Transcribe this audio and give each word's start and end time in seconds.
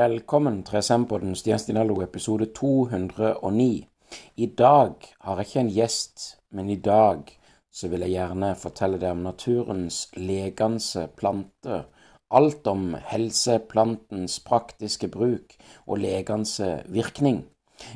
Velkommen 0.00 0.62
til 0.64 0.78
Resempodden 0.78 1.34
Stian 1.36 1.58
Stinallo, 1.60 1.98
episode 2.00 2.46
209. 2.56 3.88
I 4.36 4.46
dag 4.46 4.94
har 5.20 5.40
jeg 5.40 5.48
ikke 5.48 5.60
en 5.60 5.72
gjest, 5.74 6.22
men 6.56 6.70
i 6.72 6.76
dag 6.80 7.26
så 7.74 7.90
vil 7.92 8.06
jeg 8.06 8.14
gjerne 8.14 8.54
fortelle 8.56 9.00
deg 9.02 9.12
om 9.12 9.20
naturens 9.26 9.98
legende 10.16 11.04
plante. 11.20 11.82
Alt 12.32 12.70
om 12.72 12.94
helseplantens 13.10 14.38
praktiske 14.46 15.10
bruk 15.12 15.58
og 15.84 16.00
legende 16.06 16.70
virkning. 16.88 17.42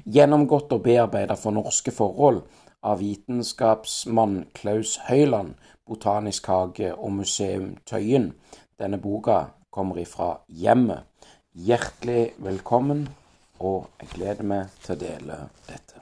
Gjennomgått 0.05 0.77
og 0.77 0.85
bearbeidet 0.85 1.39
for 1.41 1.57
norske 1.57 1.95
forhold 1.95 2.43
av 2.85 3.01
vitenskapsmann 3.01 4.43
Klaus 4.53 4.99
Høyland, 5.09 5.55
Botanisk 5.89 6.53
hage 6.53 6.93
og 6.93 7.17
museum 7.23 7.79
Tøyen. 7.89 8.35
Denne 8.77 9.01
boka 9.01 9.47
kommer 9.71 10.05
ifra 10.05 10.35
hjemmet. 10.49 11.09
Hjertelig 11.55 12.33
velkommen, 12.43 13.05
og 13.63 13.85
jeg 14.01 14.09
gleder 14.17 14.47
meg 14.51 14.73
til 14.83 14.97
å 14.97 14.99
dele 14.99 15.37
dette. 15.69 16.01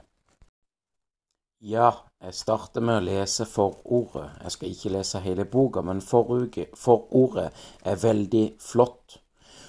Ja, 1.61 1.91
jeg 2.25 2.33
starter 2.33 2.81
med 2.81 2.97
å 2.97 3.03
lese 3.05 3.45
forordet. 3.45 4.31
Jeg 4.41 4.55
skal 4.55 4.71
ikke 4.73 4.93
lese 4.95 5.21
hele 5.21 5.45
boka, 5.45 5.83
men 5.85 6.01
forordet 6.01 7.51
er 7.85 8.01
veldig 8.01 8.43
flott. 8.65 9.19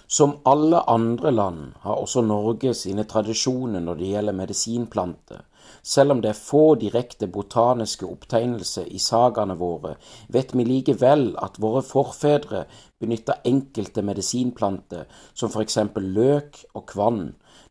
Som 0.08 0.38
alle 0.48 0.80
andre 0.88 1.34
land 1.34 1.76
har 1.84 2.00
også 2.00 2.24
Norge 2.24 2.72
sine 2.72 3.04
tradisjoner 3.04 3.84
når 3.84 4.00
det 4.00 4.10
gjelder 4.14 4.40
medisinplanter. 4.40 5.44
Selv 5.82 6.14
om 6.14 6.20
det 6.22 6.30
er 6.30 6.38
få 6.38 6.74
direkte 6.80 7.26
botaniske 7.26 8.06
opptegnelser 8.06 8.86
i 8.90 9.00
sagaene 9.02 9.56
våre, 9.58 9.96
vet 10.28 10.54
vi 10.54 10.66
likevel 10.68 11.32
at 11.42 11.60
våre 11.62 11.82
forfedre 11.82 12.64
benytta 13.00 13.40
enkelte 13.44 14.02
medisinplanter, 14.02 15.08
som 15.34 15.52
for 15.52 15.64
eksempel 15.64 16.06
løk 16.14 16.62
og 16.74 16.86
kvann. 16.92 17.24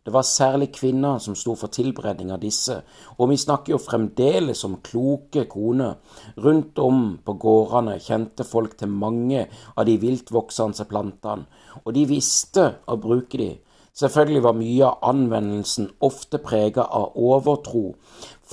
Det 0.04 0.12
var 0.12 0.26
særlig 0.28 0.72
kvinner 0.76 1.20
som 1.24 1.36
sto 1.36 1.56
for 1.56 1.72
tilberedning 1.72 2.31
av 2.36 2.42
disse, 2.44 2.76
og 3.18 3.30
vi 3.31 3.38
snakker 3.40 3.72
jo 3.74 3.80
fremdeles 3.80 4.64
om 4.68 4.81
kloke 4.84 5.46
koner. 5.52 5.96
Rundt 6.44 6.80
om 6.84 7.04
på 7.24 7.38
gårdene 7.40 8.00
kjente 8.04 8.44
folk 8.44 8.76
til 8.80 8.92
mange 8.92 9.46
av 9.78 9.88
de 9.88 9.96
viltvoksende 10.02 10.88
plantene, 10.90 11.48
og 11.86 11.94
de 11.96 12.04
visste 12.09 12.68
å 12.88 13.00
bruke 13.00 13.40
de. 13.40 13.54
Selvfølgelig 13.94 14.44
var 14.44 14.55
mye 14.58 14.86
av 14.88 15.03
anvendelsen 15.05 15.91
ofte 16.02 16.39
prega 16.41 16.88
av 16.89 17.13
overtro, 17.13 17.94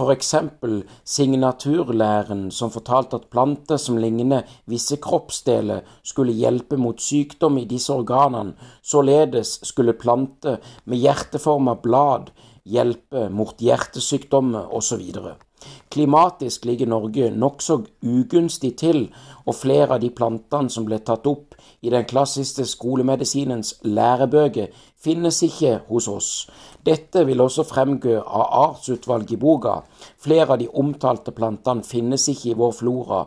eksempel 0.09 0.79
signaturlæren 1.05 2.47
som 2.51 2.71
fortalte 2.73 3.19
at 3.21 3.29
planter 3.33 3.77
som 3.77 3.99
ligner 4.01 4.49
visse 4.71 4.97
kroppsdeler, 4.97 5.83
skulle 6.03 6.33
hjelpe 6.33 6.77
mot 6.81 7.01
sykdom 7.01 7.59
i 7.61 7.67
disse 7.69 7.93
organene, 7.93 8.55
således 8.83 9.59
skulle 9.69 9.93
planter 9.93 10.61
med 10.85 11.03
hjerteforma 11.05 11.77
blad 11.83 12.33
hjelpe 12.65 13.29
mot 13.29 13.61
hjertesykdommer 13.61 14.73
osv. 14.77 15.03
Klimatisk 15.93 16.65
ligger 16.65 16.89
Norge 16.89 17.31
nokså 17.37 17.83
ugunstig 18.07 18.77
til, 18.81 19.09
og 19.45 19.59
flere 19.59 19.97
av 19.97 20.01
de 20.01 20.09
plantene 20.15 20.73
som 20.73 20.87
ble 20.89 21.01
tatt 21.05 21.27
opp 21.29 21.57
i 21.85 21.91
den 21.93 22.07
klassiske 22.09 22.65
skolemedisinens 22.69 23.75
lærebøker, 23.85 24.71
finnes 25.01 25.39
ikke 25.43 25.79
hos 25.89 26.09
oss. 26.09 26.31
Dette 26.85 27.25
vil 27.29 27.41
også 27.41 27.65
fremgå 27.69 28.19
av 28.21 28.45
artsutvalget 28.63 29.35
i 29.37 29.39
boka. 29.41 29.75
Flere 30.21 30.55
av 30.55 30.61
de 30.61 30.69
omtalte 30.83 31.33
plantene 31.37 31.85
finnes 31.85 32.27
ikke 32.33 32.53
i 32.53 32.59
vår 32.61 32.75
flora. 32.79 33.21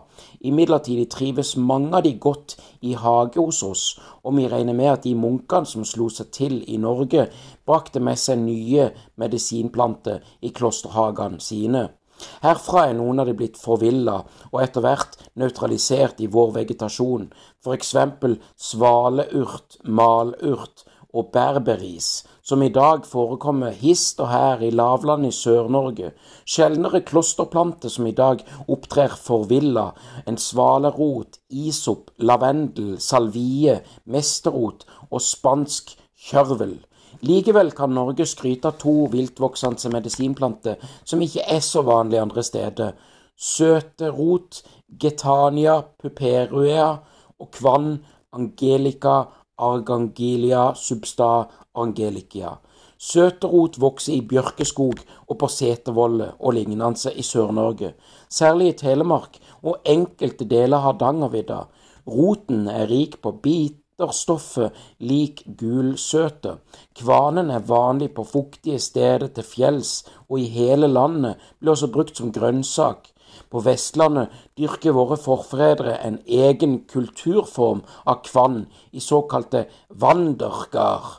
Imidlertid 0.49 1.03
trives 1.13 1.55
mange 1.57 1.93
av 1.97 2.05
de 2.05 2.13
godt 2.21 2.55
i 2.81 2.93
hage 2.97 3.41
hos 3.41 3.63
oss, 3.65 3.87
og 4.23 4.37
vi 4.37 4.47
regner 4.49 4.77
med 4.77 4.91
at 4.93 5.07
de 5.07 5.15
munkene 5.17 5.69
som 5.69 5.85
slo 5.85 6.09
seg 6.13 6.31
til 6.33 6.61
i 6.69 6.77
Norge, 6.81 7.27
brakte 7.65 8.01
med 8.01 8.21
seg 8.21 8.41
nye 8.41 8.89
medisinplanter 9.21 10.23
i 10.41 10.53
klosterhagene 10.53 11.41
sine. 11.41 11.89
Herfra 12.43 12.87
er 12.87 12.95
noen 12.95 13.19
av 13.19 13.27
de 13.27 13.33
blitt 13.35 13.57
forvilla 13.59 14.19
og 14.51 14.59
etter 14.61 14.83
hvert 14.85 15.17
nøytralisert 15.41 16.21
i 16.21 16.29
vår 16.31 16.53
vegetasjon, 16.59 17.25
eksempel 17.73 18.37
svaleurt, 18.59 19.79
malurt 19.83 20.85
og 21.13 21.29
berberis, 21.33 22.23
som 22.41 22.63
i 22.65 22.71
dag 22.73 23.05
forekommer 23.05 23.75
hist 23.77 24.19
og 24.23 24.31
her 24.31 24.63
i 24.65 24.71
lavlandet 24.73 25.29
i 25.29 25.37
Sør-Norge, 25.37 26.11
sjeldnere 26.45 27.03
klosterplanter 27.05 27.91
som 27.93 28.07
i 28.09 28.15
dag 28.17 28.41
opptrer 28.67 29.13
forvilla, 29.13 29.91
en 30.27 30.39
svalerot, 30.41 31.37
isop, 31.49 32.09
lavendel, 32.17 32.97
salvie, 32.99 33.77
mesterrot 34.05 34.87
og 35.11 35.21
spansk 35.21 35.93
kjørvel. 36.29 36.79
Likevel 37.23 37.71
kan 37.77 37.93
Norge 37.93 38.25
skryte 38.27 38.71
av 38.71 38.79
to 38.81 39.05
viltvoksende 39.13 39.91
medisinplanter 39.93 40.81
som 41.05 41.21
ikke 41.23 41.45
er 41.55 41.61
så 41.63 41.83
vanlige 41.85 42.23
andre 42.25 42.43
steder. 42.43 42.97
Søterot, 43.37 44.63
getania 44.99 45.77
puperuea 46.01 46.89
og 47.39 47.49
kvann 47.53 47.95
angelica 48.33 49.23
argangilia 49.57 50.73
substa 50.75 51.47
angelicia. 51.75 52.57
Søterot 53.03 53.75
vokser 53.81 54.15
i 54.15 54.21
bjørkeskog 54.23 55.01
og 55.27 55.37
på 55.41 55.47
setervoller 55.51 56.37
og 56.39 56.55
lignende 56.55 57.11
i 57.11 57.25
Sør-Norge, 57.25 57.93
særlig 58.29 58.69
i 58.69 58.77
Telemark 58.79 59.39
og 59.61 59.81
enkelte 59.85 60.47
deler 60.47 60.77
av 60.77 60.85
Hardangervidda. 60.87 61.59
Roten 62.07 62.67
er 62.71 62.87
rik 62.87 63.19
på 63.21 63.33
biterstoffet 63.43 64.71
lik 64.99 65.43
gulsøte. 65.59 66.57
Kvanen 66.95 67.51
er 67.51 67.67
vanlig 67.67 68.13
på 68.15 68.23
fuktige 68.23 68.79
steder 68.79 69.27
til 69.35 69.43
fjells, 69.43 70.05
og 70.29 70.39
i 70.39 70.47
hele 70.47 70.87
landet 70.87 71.43
blir 71.59 71.75
også 71.75 71.91
brukt 71.91 72.17
som 72.17 72.31
grønnsak. 72.31 73.12
På 73.53 73.61
Vestlandet 73.61 74.31
dyrker 74.57 74.95
våre 74.97 75.13
forfedre 75.21 75.99
en 76.01 76.15
egen 76.25 76.79
kulturform 76.89 77.83
av 78.09 78.23
kvann 78.25 78.63
i 78.89 79.01
såkalte 79.03 79.67
vanndørker. 80.01 81.11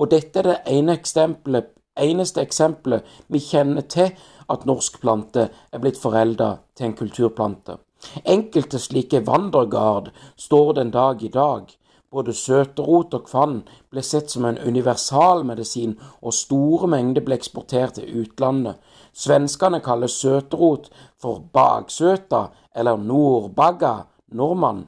Og 0.00 0.08
dette 0.14 0.40
er 0.40 0.48
det 0.48 0.54
ene 0.72 0.96
eksempelet, 0.96 1.68
eneste 2.00 2.40
eksempelet 2.40 3.04
vi 3.28 3.42
kjenner 3.44 3.84
til 3.92 4.14
at 4.48 4.64
norsk 4.64 4.96
plante 5.02 5.50
er 5.52 5.84
blitt 5.84 6.00
forelda 6.00 6.54
til 6.72 6.88
en 6.88 6.96
kulturplante. 6.96 7.76
Enkelte 8.24 8.80
slike 8.80 9.20
vandregard 9.28 10.08
står 10.40 10.72
den 10.80 10.96
dag 10.96 11.20
i 11.22 11.28
dag, 11.28 11.68
både 12.12 12.32
søterot 12.36 13.14
og 13.16 13.28
kvann 13.28 13.60
ble 13.92 14.02
sett 14.04 14.32
som 14.32 14.44
en 14.48 14.58
universalmedisin, 14.58 15.94
og 16.20 16.36
store 16.36 16.88
mengder 16.92 17.24
ble 17.24 17.38
eksportert 17.38 17.96
til 17.96 18.24
utlandet. 18.24 18.80
Svenskene 19.12 19.80
kaller 19.84 20.08
søterot 20.08 20.88
for 21.20 21.44
bagsøta, 21.52 22.46
eller 22.74 22.96
nordbagga, 22.96 23.94
nordmann. 24.32 24.86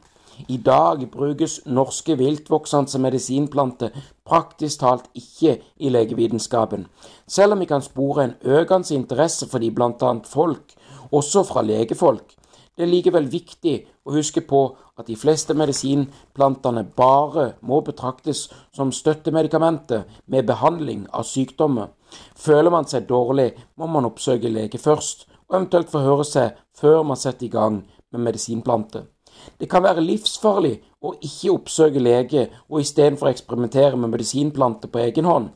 I 0.48 0.56
dag 0.56 1.10
brukes 1.12 1.60
norske 1.66 2.16
viltvoksende 2.18 2.98
medisinplanter 2.98 3.94
praktisk 4.26 4.80
talt 4.80 5.04
ikke 5.14 5.60
i 5.76 5.92
legevitenskapen, 5.92 6.86
selv 7.28 7.54
om 7.54 7.60
vi 7.62 7.68
kan 7.70 7.84
spore 7.84 8.24
en 8.24 8.34
økende 8.42 8.94
interesse 8.94 9.46
for 9.48 9.58
de 9.58 9.70
annet 9.70 10.26
folk, 10.26 10.74
også 11.12 11.44
fra 11.44 11.62
legefolk. 11.62 12.34
Det 12.76 12.82
er 12.82 12.90
likevel 12.90 13.28
viktig 13.30 13.74
å 14.04 14.16
huske 14.16 14.40
på 14.40 14.76
at 14.98 15.06
de 15.06 15.14
fleste 15.16 15.54
medisinplantene 15.54 16.82
bare 16.96 17.52
må 17.62 17.80
betraktes 17.80 18.48
som 18.74 18.90
støttemedikamenter 18.92 20.02
med 20.26 20.46
behandling 20.46 21.06
av 21.12 21.22
sykdommer. 21.22 21.92
Føler 22.36 22.70
man 22.70 22.88
seg 22.90 23.08
dårlig, 23.08 23.52
må 23.76 23.88
man 23.90 24.08
oppsøke 24.08 24.50
lege 24.52 24.78
først, 24.78 25.26
og 25.48 25.58
eventuelt 25.58 25.90
forhøre 25.92 26.24
seg 26.28 26.60
før 26.76 27.02
man 27.02 27.20
setter 27.20 27.46
i 27.46 27.52
gang 27.52 27.82
med 28.12 28.24
medisinplante. 28.28 29.04
Det 29.60 29.68
kan 29.70 29.82
være 29.82 30.04
livsfarlig 30.04 30.74
å 31.02 31.14
ikke 31.18 31.52
oppsøke 31.52 32.02
lege 32.02 32.48
og 32.70 32.80
istedenfor 32.80 33.32
eksperimentere 33.32 33.98
med 33.98 34.14
medisinplanter 34.14 34.88
på 34.88 35.02
egen 35.04 35.28
hånd. 35.28 35.48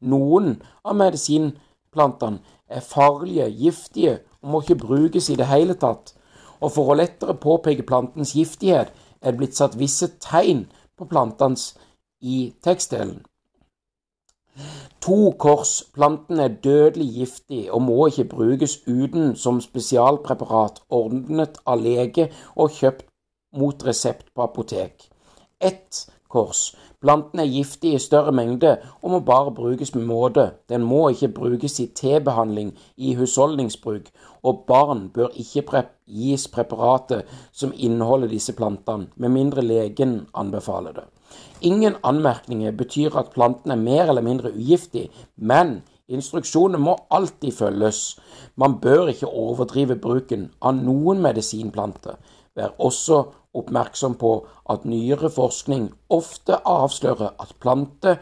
Noen 0.00 0.56
av 0.84 0.96
medisinplantene 0.96 2.40
er 2.66 2.82
farlige, 2.82 3.50
giftige 3.52 4.20
og 4.42 4.52
må 4.52 4.62
ikke 4.64 4.80
brukes 4.86 5.30
i 5.30 5.36
det 5.38 5.50
hele 5.50 5.76
tatt 5.80 6.16
og 6.60 6.72
for 6.72 6.92
å 6.92 6.98
lettere 6.98 7.36
påpeke 7.40 7.86
plantens 7.86 8.34
giftighet 8.36 8.92
er 9.20 9.32
det 9.32 9.38
blitt 9.40 9.56
satt 9.58 9.76
visse 9.78 10.08
tegn 10.22 10.66
på 10.96 11.08
plantens 11.10 11.74
i 12.20 12.52
tekstdelen. 12.64 13.20
To 15.06 15.32
kors. 15.38 15.82
Planten 15.94 16.40
er 16.42 16.56
dødelig 16.64 17.08
giftig 17.14 17.66
og 17.70 17.82
må 17.86 18.06
ikke 18.10 18.28
brukes 18.32 18.78
uten 18.86 19.36
som 19.36 19.60
spesialpreparat 19.64 20.82
ordnet 20.90 21.60
av 21.66 21.82
lege 21.84 22.30
og 22.56 22.74
kjøpt 22.78 23.06
mot 23.56 23.86
resept 23.86 24.32
på 24.34 24.44
apotek. 24.44 25.08
Ett 25.60 26.06
kors. 26.28 26.74
Planten 27.00 27.40
er 27.40 27.50
giftig 27.50 27.94
i 27.94 28.02
større 28.02 28.32
mengde 28.34 28.76
og 29.02 29.10
må 29.12 29.20
bare 29.26 29.54
brukes 29.54 29.94
med 29.94 30.06
måte. 30.08 30.46
Den 30.68 30.82
må 30.82 31.08
ikke 31.12 31.32
brukes 31.38 31.80
i 31.80 31.86
tebehandling 31.86 32.72
i 32.96 33.14
husholdningsbruk, 33.14 34.08
og 34.42 34.64
barn 34.68 35.08
bør 35.14 35.34
ikke 35.34 35.66
prep 35.70 35.92
gis 36.06 36.46
preparater 36.48 37.26
som 37.52 37.74
inneholder 37.74 38.30
disse 38.30 38.54
plantene, 38.54 39.10
med 39.16 39.34
mindre 39.34 39.62
legen 39.62 40.20
anbefaler 40.34 40.92
det. 40.92 41.06
Ingen 41.60 41.96
anmerkninger 42.04 42.72
betyr 42.76 43.16
at 43.18 43.32
planten 43.34 43.70
er 43.70 43.80
mer 43.80 44.08
eller 44.08 44.22
mindre 44.22 44.52
ugiftig, 44.54 45.08
men 45.36 45.80
instruksjonene 46.08 46.78
må 46.78 46.96
alltid 47.10 47.52
følges. 47.52 48.18
Man 48.56 48.78
bør 48.80 49.10
ikke 49.10 49.30
overdrive 49.30 49.96
bruken 49.96 50.50
av 50.62 50.76
noen 50.78 51.22
medisinplanter. 51.24 52.20
Vær 52.56 52.76
også 52.78 53.24
oppmerksom 53.56 54.16
på 54.20 54.32
at 54.72 54.84
nyere 54.88 55.30
forskning 55.32 55.88
ofte 56.12 56.58
avslører 56.64 57.34
at 57.42 57.54
planter 57.62 58.20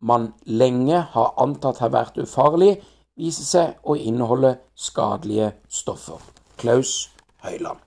man 0.00 0.32
lenge 0.46 1.00
har 1.14 1.34
antatt 1.42 1.80
har 1.82 1.90
vært 1.90 2.18
ufarlig, 2.22 2.76
viser 3.18 3.46
seg 3.46 3.82
å 3.82 3.96
inneholde 3.98 4.54
skadelige 4.78 5.52
stoffer. 5.68 6.22
Klaus 6.58 7.08
Høyland. 7.42 7.82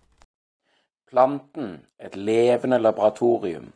Planten 1.11 1.71
et 1.99 2.15
levende 2.15 2.79
laboratorium. 2.79 3.71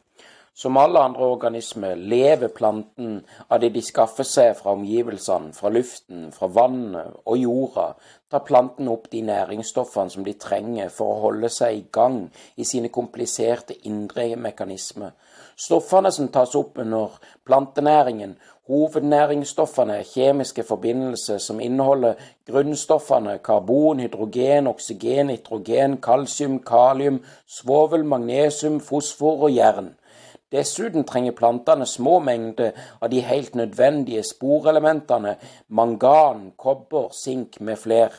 Som 0.55 0.77
alle 0.77 0.99
andre 1.03 1.25
organismer 1.27 1.97
lever 1.99 2.47
planten 2.47 3.17
av 3.51 3.59
det 3.59 3.73
de 3.75 3.81
skaffer 3.83 4.23
seg 4.23 4.53
fra 4.55 4.71
omgivelsene, 4.71 5.51
fra 5.51 5.67
luften, 5.67 6.29
fra 6.31 6.47
vannet 6.47 7.17
og 7.27 7.41
jorda, 7.41 7.89
tar 8.31 8.45
planten 8.47 8.87
opp 8.87 9.09
de 9.11 9.19
næringsstoffene 9.27 10.13
som 10.13 10.23
de 10.23 10.31
trenger 10.39 10.93
for 10.95 11.11
å 11.11 11.17
holde 11.25 11.49
seg 11.51 11.75
i 11.75 11.83
gang 11.97 12.21
i 12.55 12.63
sine 12.63 12.87
kompliserte 12.87 13.75
indre 13.91 14.29
mekanismer. 14.39 15.11
Stoffene 15.59 16.13
som 16.15 16.31
tas 16.31 16.55
opp 16.55 16.79
under 16.79 17.19
plantenæringen, 17.43 18.37
hovednæringsstoffene 18.71 19.99
kjemiske 20.07 20.63
forbindelser 20.63 21.43
som 21.43 21.59
inneholder 21.59 22.15
grunnstoffene 22.47 23.41
karbon, 23.43 23.99
hydrogen, 24.07 24.71
oksygen, 24.71 25.27
nitrogen, 25.33 25.99
kalsium, 25.99 26.61
kalium, 26.63 27.19
svovel, 27.43 28.07
magnesium, 28.07 28.79
fosfor 28.79 29.49
og 29.49 29.55
jern. 29.59 29.91
Dessuten 30.55 31.03
trenger 31.03 31.35
plantene 31.35 31.85
små 31.85 32.19
mengder 32.23 32.71
av 33.01 33.09
de 33.11 33.19
helt 33.27 33.55
nødvendige 33.59 34.21
sporelementene 34.23 35.35
mangan, 35.67 36.53
kobber, 36.57 37.09
sink 37.11 37.59
med 37.59 37.81
fler. 37.81 38.13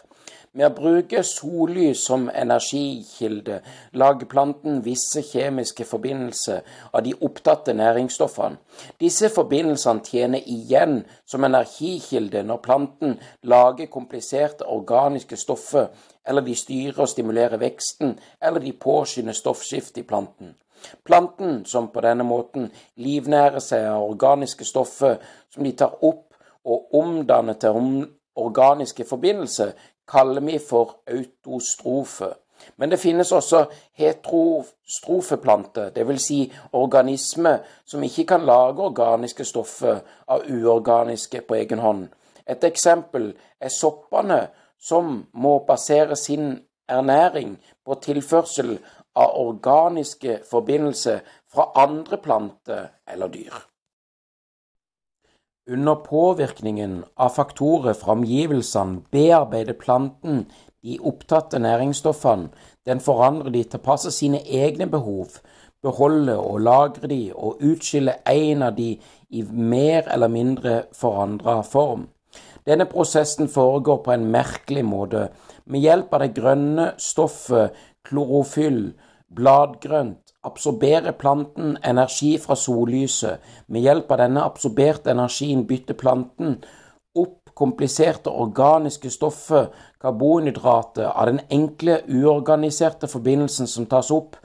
Med 0.57 0.67
å 0.69 0.75
bruke 0.77 1.23
sollys 1.25 2.03
som 2.09 2.27
energikilde 2.29 3.59
lager 4.03 4.29
planten 4.29 4.83
visse 4.85 5.21
kjemiske 5.25 5.85
forbindelser 5.89 6.61
av 6.93 7.05
de 7.05 7.15
opptatte 7.29 7.75
næringsstoffene. 7.77 8.61
Disse 9.01 9.33
forbindelsene 9.33 10.05
tjener 10.05 10.45
igjen 10.57 11.03
som 11.29 11.45
energikilde 11.49 12.45
når 12.49 12.63
planten 12.69 13.17
lager 13.45 13.93
kompliserte 13.93 14.69
organiske 14.77 15.41
stoffer, 15.41 15.89
eller 16.25 16.45
de 16.45 16.57
styrer 16.57 17.05
og 17.05 17.13
stimulerer 17.13 17.61
veksten, 17.61 18.17
eller 18.41 18.65
de 18.65 18.77
påskynder 18.77 19.37
stoffskiftet 19.37 20.05
i 20.05 20.09
planten. 20.09 20.57
Planten, 21.05 21.65
som 21.65 21.89
på 21.93 22.01
denne 22.05 22.25
måten 22.25 22.71
livnærer 22.97 23.63
seg 23.63 23.87
av 23.91 24.07
organiske 24.07 24.65
stoffer 24.65 25.19
som 25.55 25.65
de 25.65 25.73
tar 25.73 25.99
opp 26.05 26.35
og 26.67 26.95
omdanner 26.99 27.55
til 27.61 28.07
organiske 28.37 29.05
forbindelser, 29.09 29.73
kaller 30.09 30.41
vi 30.45 30.59
for 30.59 31.01
autostrofe. 31.11 32.33
Men 32.77 32.91
det 32.91 33.01
finnes 33.01 33.33
også 33.33 33.65
heterostrofeplanter, 33.99 35.91
dvs. 35.91 36.23
Si 36.23 36.53
organismer 36.73 37.59
som 37.85 38.03
ikke 38.05 38.25
kan 38.25 38.47
lage 38.49 38.83
organiske 38.83 39.45
stoffer 39.45 40.01
av 40.29 40.47
uorganiske 40.49 41.43
på 41.49 41.55
egen 41.55 41.79
hånd. 41.85 42.07
Et 42.47 42.65
eksempel 42.65 43.33
er 43.61 43.73
soppene, 43.73 44.47
som 44.81 45.27
må 45.33 45.59
basere 45.67 46.17
sin 46.17 46.59
ernæring 46.89 47.57
på 47.85 47.95
tilførsel 48.03 48.79
av 49.17 49.39
organiske 49.41 50.41
forbindelser 50.51 51.25
fra 51.53 51.71
andre 51.75 52.21
planter 52.21 52.91
eller 53.09 53.33
dyr. 53.33 53.55
Under 55.71 55.95
påvirkningen 55.95 57.05
av 57.17 57.33
faktorer 57.35 57.97
fra 57.99 58.15
omgivelsene 58.15 59.01
bearbeider 59.11 59.75
planten 59.75 60.45
de 60.83 60.99
opptatte 61.03 61.59
næringsstoffene, 61.59 62.53
den 62.87 63.01
forandrer 63.03 63.51
de 63.51 63.65
til 63.65 63.81
å 63.81 63.87
passe 63.89 64.13
sine 64.15 64.45
egne 64.47 64.87
behov, 64.87 65.41
beholde 65.83 66.37
og 66.39 66.61
lagre 66.63 67.11
de 67.11 67.23
og 67.35 67.65
utskille 67.67 68.15
en 68.31 68.63
av 68.63 68.77
de 68.77 68.93
i 69.31 69.43
mer 69.43 70.07
eller 70.15 70.31
mindre 70.31 70.77
forandra 70.95 71.59
form. 71.67 72.07
Denne 72.67 72.87
prosessen 72.91 73.51
foregår 73.51 74.01
på 74.05 74.15
en 74.15 74.31
merkelig 74.31 74.85
måte. 74.87 75.29
Med 75.67 75.83
hjelp 75.83 76.15
av 76.15 76.23
det 76.23 76.33
grønne 76.35 76.87
stoffet 76.99 77.75
klorofyll, 78.07 78.93
bladgrønt, 79.37 80.33
absorberer 80.47 81.13
planten 81.13 81.77
energi 81.85 82.37
fra 82.39 82.57
sollyset. 82.57 83.43
Med 83.69 83.87
hjelp 83.87 84.13
av 84.13 84.23
denne 84.23 84.45
absorberte 84.47 85.11
energien 85.11 85.67
bytter 85.67 85.99
planten 85.99 86.61
opp 87.17 87.47
kompliserte 87.57 88.31
organiske 88.31 89.11
stoffer, 89.11 89.71
karbonhydrater, 90.01 91.09
av 91.09 91.27
den 91.31 91.41
enkle, 91.51 92.03
uorganiserte 92.09 93.09
forbindelsen 93.09 93.67
som 93.67 93.87
tas 93.87 94.11
opp. 94.13 94.37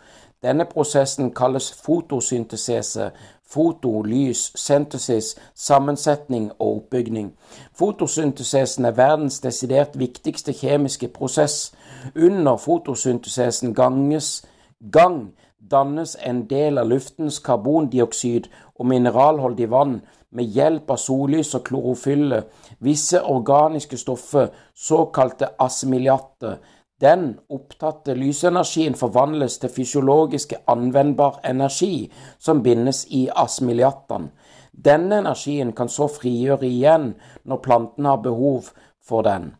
Denne 0.41 0.65
prosessen 0.65 1.33
kalles 1.37 1.67
fotosyntesese, 1.85 3.11
foto, 3.45 4.01
lys, 4.01 4.51
synthesis, 4.55 5.35
sammensetning 5.55 6.47
og 6.57 6.77
oppbygning. 6.77 7.33
Fotosyntesesen 7.77 8.87
er 8.87 8.95
verdens 8.97 9.41
desidert 9.43 9.99
viktigste 9.99 10.55
kjemiske 10.55 11.11
prosess. 11.13 11.73
Under 12.15 12.57
fotosyntesesen 12.57 13.75
ganges 13.75 14.39
gang 14.81 15.33
dannes 15.57 16.17
en 16.21 16.47
del 16.47 16.77
av 16.81 16.89
luftens 16.89 17.39
karbondioksid 17.45 18.49
og 18.79 18.87
mineralholdig 18.89 19.69
vann 19.69 19.99
med 20.31 20.49
hjelp 20.55 20.89
av 20.91 20.99
sollys 21.01 21.53
og 21.57 21.65
klorofylle, 21.67 22.43
visse 22.79 23.21
organiske 23.21 23.97
stoffer, 23.99 24.49
såkalte 24.73 25.51
assimiliater. 25.59 26.57
Den 27.01 27.39
opptatte 27.49 28.13
lysenergien 28.15 28.95
forvandles 28.95 29.57
til 29.61 29.73
fysiologiske 29.73 30.61
anvendbar 30.69 31.41
energi 31.49 32.11
som 32.39 32.61
bindes 32.63 33.05
i 33.09 33.27
assimiliatene. 33.35 34.29
Denne 34.71 35.17
energien 35.19 35.73
kan 35.75 35.89
så 35.89 36.07
frigjøre 36.07 36.65
igjen 36.65 37.11
når 37.43 37.63
planten 37.65 38.05
har 38.05 38.21
behov 38.23 38.71
for 39.03 39.25
den. 39.27 39.51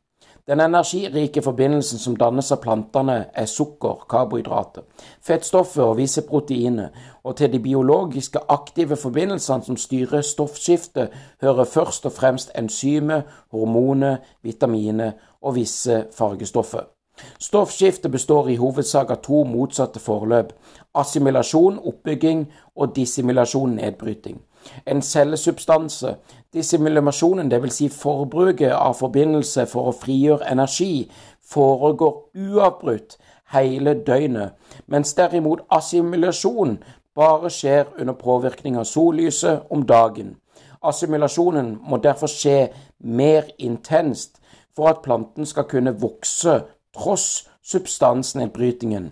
Den 0.52 0.60
energirike 0.60 1.42
forbindelsen 1.42 2.00
som 2.00 2.16
dannes 2.20 2.50
av 2.52 2.58
plantene, 2.60 3.14
er 3.34 3.46
sukker, 3.48 4.02
karbohydrater, 4.12 4.84
fettstoffet 5.24 5.80
og 5.86 5.94
visse 5.96 6.26
proteiner, 6.28 6.90
og 7.24 7.38
til 7.40 7.54
de 7.54 7.62
biologiske 7.64 8.42
aktive 8.52 8.98
forbindelsene 9.00 9.64
som 9.64 9.78
styrer 9.80 10.26
stoffskiftet, 10.28 11.16
hører 11.42 11.64
først 11.64 12.06
og 12.06 12.12
fremst 12.18 12.52
enzymer, 12.60 13.22
hormoner, 13.56 14.18
vitaminer 14.44 15.16
og 15.42 15.56
visse 15.56 16.04
fargestoffer. 16.18 16.84
Stoffskiftet 17.40 18.12
består 18.12 18.52
i 18.52 18.60
hovedsak 18.60 19.16
av 19.16 19.24
to 19.24 19.46
motsatte 19.48 20.04
forløp, 20.04 20.52
assimilasjon, 20.92 21.80
oppbygging, 21.80 22.50
og 22.76 22.92
dissimilasjon, 22.96 23.80
nedbryting. 23.80 24.42
En 24.86 25.02
cellesubstanse. 25.02 26.16
Dissimilasjonen, 26.54 27.52
dvs. 27.52 27.74
Si 27.74 27.90
forbruket 27.90 28.74
av 28.76 28.98
forbindelse 29.00 29.66
for 29.72 29.92
å 29.92 29.96
frigjøre 29.96 30.50
energi, 30.52 31.12
foregår 31.52 32.18
uavbrutt 32.36 33.18
hele 33.54 33.94
døgnet, 34.08 34.52
mens 34.88 35.14
derimot 35.14 35.64
assimilasjon 35.70 36.78
bare 37.16 37.50
skjer 37.52 37.90
under 38.00 38.16
påvirkning 38.16 38.78
av 38.80 38.88
sollyset 38.88 39.68
om 39.70 39.84
dagen. 39.86 40.36
Assimilasjonen 40.82 41.76
må 41.84 42.00
derfor 42.02 42.32
skje 42.32 42.72
mer 43.00 43.52
intenst 43.60 44.40
for 44.76 44.90
at 44.90 45.04
planten 45.04 45.46
skal 45.46 45.68
kunne 45.70 45.94
vokse 46.00 46.62
tross 46.96 47.48
substansnedbrytingen. 47.62 49.12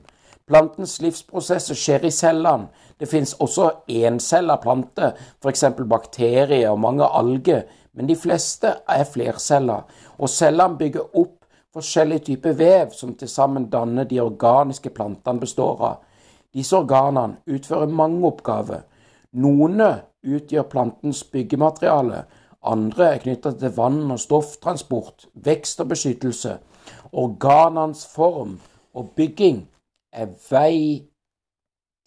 Plantens 0.49 0.95
livsprosesser 1.03 1.77
skjer 1.77 2.07
i 2.07 2.09
cellene. 2.11 2.71
Det 2.97 3.05
finnes 3.07 3.35
også 3.37 3.67
encella 3.87 4.55
planter, 4.57 5.13
f.eks. 5.43 5.63
bakterier 5.85 6.71
og 6.71 6.79
mange 6.81 7.05
alger, 7.05 7.67
men 7.93 8.09
de 8.09 8.15
fleste 8.17 8.71
er 8.89 9.05
flerceller, 9.05 9.85
og 10.17 10.31
cellene 10.33 10.79
bygger 10.81 11.05
opp 11.21 11.35
forskjellige 11.73 12.25
typer 12.31 12.57
vev 12.57 12.97
som 12.97 13.13
til 13.13 13.29
sammen 13.29 13.69
danner 13.69 14.09
de 14.09 14.19
organiske 14.23 14.89
plantene 14.89 15.45
består 15.45 15.85
av. 15.85 16.03
Disse 16.49 16.73
organene 16.75 17.43
utfører 17.45 17.93
mange 17.93 18.25
oppgaver. 18.25 18.81
Noen 19.37 19.77
utgjør 20.25 20.65
plantens 20.71 21.21
byggemateriale, 21.29 22.23
andre 22.65 23.13
er 23.13 23.21
knyttet 23.21 23.61
til 23.61 23.75
vann- 23.77 24.11
og 24.11 24.19
stofftransport, 24.19 25.29
vekst 25.33 25.85
og 25.85 25.93
beskyttelse. 25.93 26.57
Organenes 27.13 28.07
form 28.09 28.57
og 28.97 29.13
bygging 29.15 29.67
er 30.11 30.27
vei 30.49 31.05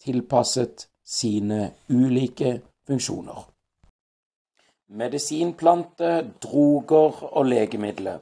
tilpasset 0.03 0.87
sine 1.03 1.73
ulike 1.89 2.61
funksjoner. 2.87 3.49
Medisinplante, 4.93 6.31
droger 6.43 7.23
og 7.23 7.45
legemidler. 7.45 8.19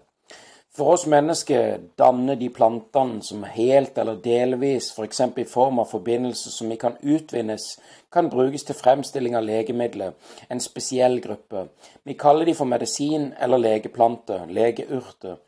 For 0.71 0.93
oss 0.93 1.03
mennesker 1.03 1.81
danner 1.99 2.37
de 2.39 2.47
plantene 2.49 3.19
som 3.27 3.41
helt 3.43 3.97
eller 3.99 4.21
delvis, 4.23 4.85
f.eks. 4.95 5.19
i 5.35 5.43
form 5.43 5.81
av 5.83 5.89
forbindelser 5.91 6.53
som 6.53 6.69
vi 6.71 6.77
kan 6.79 6.93
utvinnes, 7.01 7.65
kan 8.07 8.29
brukes 8.31 8.63
til 8.63 8.77
fremstilling 8.79 9.35
av 9.35 9.43
legemidler, 9.43 10.13
en 10.47 10.63
spesiell 10.63 11.19
gruppe. 11.19 11.65
Vi 12.07 12.15
kaller 12.15 12.47
de 12.47 12.55
for 12.55 12.71
medisin- 12.71 13.33
eller 13.35 13.59
legeplanter, 13.59 14.47
legeurter. 14.47 15.41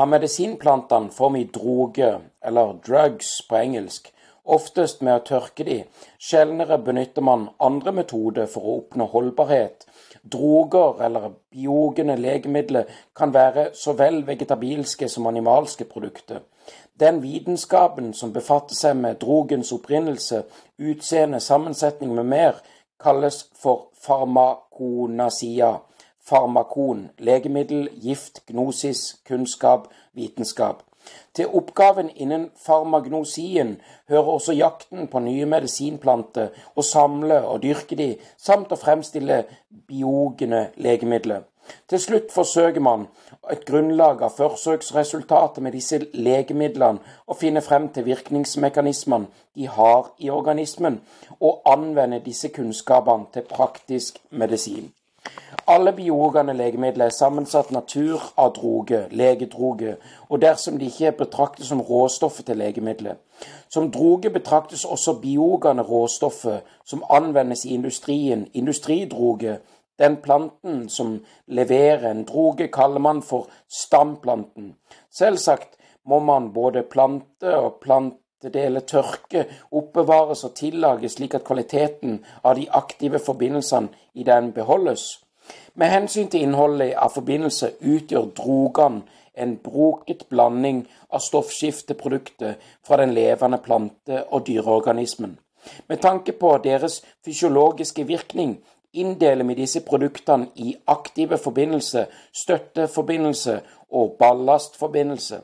Av 0.00 0.08
medisinplantene 0.08 1.12
får 1.12 1.30
vi 1.36 1.44
droge, 1.44 2.10
eller 2.40 2.72
drugs 2.80 3.36
på 3.50 3.60
engelsk, 3.60 4.08
oftest 4.48 5.04
med 5.04 5.18
å 5.18 5.26
tørke 5.28 5.68
de. 5.68 5.82
Sjeldnere 6.16 6.80
benytter 6.80 7.20
man 7.20 7.50
andre 7.60 7.92
metoder 8.00 8.48
for 8.48 8.64
å 8.64 8.80
oppnå 8.80 9.12
holdbarhet 9.12 9.89
Droger 10.32 11.02
eller 11.02 11.30
biogene 11.50 12.16
legemidler 12.16 12.84
kan 13.16 13.34
være 13.34 13.70
så 13.74 13.92
vel 13.92 14.26
vegetabilske 14.26 15.08
som 15.08 15.26
animalske 15.26 15.84
produkter. 15.84 16.40
Den 17.00 17.22
vitenskapen 17.22 18.12
som 18.14 18.32
befatter 18.32 18.76
seg 18.76 18.96
med 18.96 19.20
drogens 19.22 19.72
opprinnelse, 19.72 20.42
utseende, 20.78 21.40
sammensetning 21.40 22.12
med 22.14 22.24
mer, 22.24 22.60
kalles 23.00 23.46
for 23.62 23.88
farmakonasia. 24.04 25.78
Farmakon, 26.20 27.08
legemiddel, 27.18 27.88
gift, 27.92 28.44
gnosis, 28.46 29.16
kunnskap, 29.26 29.88
vitenskap. 30.12 30.82
Til 31.34 31.52
oppgaven 31.60 32.10
innen 32.16 32.48
farmagnosien 32.58 33.76
hører 34.10 34.32
også 34.34 34.56
jakten 34.58 35.06
på 35.08 35.22
nye 35.22 35.46
medisinplanter, 35.46 36.50
å 36.74 36.82
samle 36.82 37.42
og 37.46 37.62
dyrke 37.62 37.98
de, 37.98 38.10
samt 38.36 38.72
å 38.74 38.80
fremstille 38.80 39.44
biogene 39.88 40.68
legemidler. 40.76 41.46
Til 41.86 42.00
slutt 42.02 42.32
forsøker 42.34 42.82
man 42.82 43.06
et 43.52 43.64
grunnlag 43.68 44.22
av 44.26 44.34
forsøksresultatet 44.36 45.62
med 45.62 45.76
disse 45.76 46.00
legemidlene 46.12 47.14
å 47.30 47.36
finne 47.38 47.62
frem 47.62 47.88
til 47.94 48.08
virkningsmekanismene 48.08 49.30
de 49.54 49.68
har 49.70 50.10
i 50.18 50.30
organismen, 50.30 51.00
og 51.40 51.62
anvende 51.70 52.22
disse 52.24 52.50
kunnskapene 52.54 53.30
til 53.34 53.46
praktisk 53.50 54.18
medisin. 54.30 54.90
Alle 55.66 55.92
biogane 55.92 56.52
legemidler 56.52 57.04
er 57.04 57.14
sammensatt 57.14 57.70
natur 57.70 58.22
av 58.36 58.54
droge, 58.56 59.04
legedroge, 59.10 59.96
og 60.28 60.40
dersom 60.42 60.78
de 60.80 60.88
ikke 60.90 61.12
betraktes 61.20 61.68
som 61.70 61.82
råstoffet 61.86 62.46
til 62.46 62.58
legemidlet. 62.58 63.20
Som 63.68 63.90
droge 63.94 64.32
betraktes 64.34 64.84
også 64.84 65.14
biogane 65.22 65.82
råstoffet 65.82 66.66
som 66.84 67.04
anvendes 67.10 67.64
i 67.64 67.74
industrien, 67.74 68.48
industridroge. 68.54 69.58
Den 69.98 70.16
planten 70.16 70.88
som 70.88 71.18
leverer 71.46 72.10
en 72.10 72.24
droge, 72.24 72.68
kaller 72.68 72.98
man 72.98 73.22
for 73.22 73.46
stamplanten. 73.68 74.74
Selvsagt 75.12 75.76
må 76.04 76.18
man 76.18 76.52
både 76.52 76.82
plante 76.82 77.56
og 77.56 77.78
plantedeler 78.40 78.80
tørke, 78.80 79.46
oppbevares 79.70 80.44
og 80.44 80.54
tillages 80.54 81.18
slik 81.18 81.34
at 81.34 81.44
kvaliteten 81.44 82.22
av 82.42 82.56
de 82.56 82.68
aktive 82.72 83.18
forbindelsene 83.18 83.88
i 84.14 84.24
den 84.24 84.52
beholdes. 84.52 85.20
Med 85.74 85.90
hensyn 85.90 86.28
til 86.28 86.42
innholdet 86.42 86.94
av 86.96 87.12
forbindelse 87.12 87.74
utgjør 87.80 88.30
drogan 88.36 89.02
en 89.34 89.56
broket 89.56 90.26
blanding 90.30 90.86
av 91.10 91.20
stoffskifteprodukter 91.20 92.54
fra 92.86 92.96
den 92.96 93.12
levende 93.12 93.58
plante- 93.58 94.24
og 94.30 94.46
dyreorganismen. 94.46 95.38
Med 95.88 96.00
tanke 96.00 96.32
på 96.32 96.56
deres 96.64 97.02
fysiologiske 97.24 98.06
virkning 98.06 98.58
inndeler 98.92 99.44
vi 99.44 99.54
disse 99.54 99.84
produktene 99.84 100.48
i 100.56 100.76
aktive 100.86 101.38
forbindelse, 101.38 102.06
støtteforbindelse 102.32 103.60
og 103.90 104.16
ballastforbindelse. 104.18 105.42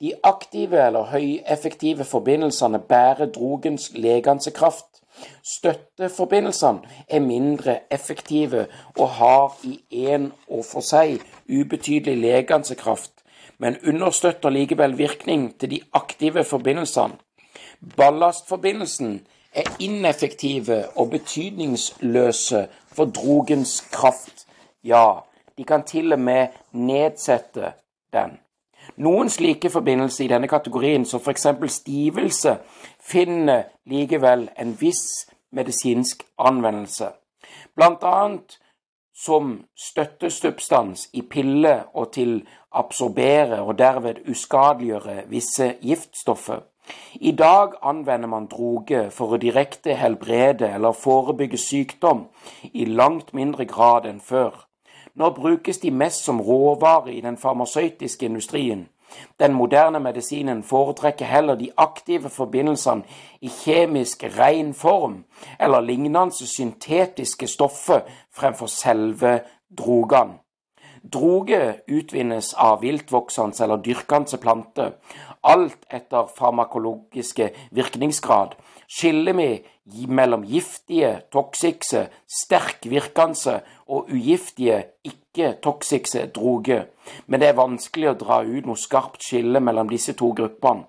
De 0.00 0.12
aktive 0.22 0.86
eller 0.86 1.10
høyeffektive 1.10 2.04
forbindelsene 2.04 2.78
bærer 2.78 3.26
drogens 3.34 3.90
legansekraft 3.94 4.98
Støtteforbindelsene 5.44 6.80
er 7.08 7.20
mindre 7.20 7.78
effektive 7.92 8.66
og 8.98 9.08
har 9.08 9.56
i 9.64 9.80
en 9.90 10.32
og 10.48 10.64
for 10.64 10.84
seg 10.84 11.18
ubetydelig 11.48 12.16
legansekraft, 12.22 13.12
men 13.58 13.78
understøtter 13.86 14.54
likevel 14.54 14.98
virkning 14.98 15.48
til 15.58 15.70
de 15.70 15.80
aktive 15.92 16.44
forbindelsene. 16.44 17.18
Ballastforbindelsen 17.96 19.26
er 19.52 19.70
ineffektive 19.80 20.84
og 20.96 21.10
betydningsløse 21.10 22.66
for 22.92 23.04
drogens 23.04 23.80
kraft. 23.90 24.46
Ja, 24.84 25.20
de 25.58 25.64
kan 25.64 25.82
til 25.82 26.12
og 26.12 26.20
med 26.20 26.46
nedsette 26.72 27.72
den. 28.12 28.38
Noen 28.96 29.30
slike 29.30 29.70
forbindelser 29.70 30.24
i 30.24 30.28
denne 30.28 30.48
kategorien, 30.48 31.04
som 31.04 31.20
f.eks. 31.20 31.46
stivelse, 31.72 32.58
finner 33.00 33.68
likevel 33.86 34.48
en 34.58 34.76
viss 34.80 35.28
medisinsk 35.52 36.24
anvendelse, 36.38 37.12
bl.a. 37.76 38.28
som 39.14 39.52
støttesubstans 39.76 41.08
i 41.12 41.22
piller 41.22 41.86
og 41.94 42.12
til 42.12 42.42
absorbere 42.72 43.62
og 43.62 43.78
derved 43.78 44.24
uskadeliggjøre 44.28 45.22
visse 45.28 45.74
giftstoffer. 45.82 46.60
I 47.20 47.32
dag 47.32 47.72
anvender 47.82 48.28
man 48.28 48.46
droge 48.48 49.10
for 49.12 49.34
å 49.34 49.40
direkte 49.40 49.96
helbrede 49.98 50.70
eller 50.74 50.96
forebygge 50.96 51.60
sykdom 51.60 52.26
i 52.72 52.84
langt 52.88 53.34
mindre 53.36 53.66
grad 53.68 54.08
enn 54.08 54.22
før. 54.24 54.67
Nå 55.18 55.30
brukes 55.30 55.78
de 55.78 55.90
mest 55.90 56.24
som 56.24 56.40
råvare 56.40 57.12
i 57.14 57.20
den 57.20 57.36
farmasøytiske 57.36 58.26
industrien. 58.26 58.88
Den 59.40 59.52
moderne 59.52 60.00
medisinen 60.00 60.62
foretrekker 60.62 61.26
heller 61.26 61.54
de 61.54 61.70
aktive 61.76 62.30
forbindelsene 62.30 63.02
i 63.40 63.48
kjemisk 63.48 64.24
ren 64.38 64.74
form 64.74 65.24
eller 65.60 65.80
lignende 65.80 66.46
syntetiske 66.46 67.46
stoffer 67.46 68.04
fremfor 68.30 68.66
selve 68.66 69.40
drogene. 69.78 70.38
Droger 71.12 71.80
utvinnes 71.88 72.52
av 72.54 72.82
viltvoksende 72.82 73.64
eller 73.64 73.82
dyrkende 73.82 74.38
planter, 74.38 74.90
alt 75.42 75.86
etter 75.90 76.30
farmakologiske 76.36 77.50
virkningsgrad, 77.70 78.54
skiller 78.88 79.36
vi 79.36 79.48
mellom 80.08 80.44
giftige, 80.44 81.20
toksikse, 81.32 82.08
sterkvirkende 82.28 83.60
og 83.86 84.08
ugiftige, 84.12 84.84
ikke-toksikse 85.04 86.26
droger, 86.34 86.86
men 87.26 87.40
det 87.40 87.50
er 87.50 87.60
vanskelig 87.60 88.12
å 88.12 88.18
dra 88.20 88.40
ut 88.44 88.68
noe 88.68 88.80
skarpt 88.80 89.24
skille 89.24 89.60
mellom 89.60 89.90
disse 89.92 90.16
to 90.18 90.32
gruppene. 90.36 90.86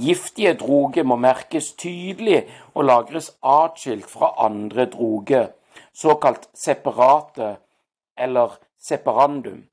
Giftige 0.00 0.54
droger 0.56 1.04
må 1.04 1.18
merkes 1.20 1.74
tydelig 1.76 2.46
og 2.72 2.86
lagres 2.88 3.28
atskilt 3.44 4.08
fra 4.08 4.32
andre 4.40 4.86
droger, 4.90 5.50
såkalt 5.92 6.48
separate 6.56 7.56
eller 8.16 8.56
separandum. 8.80 9.66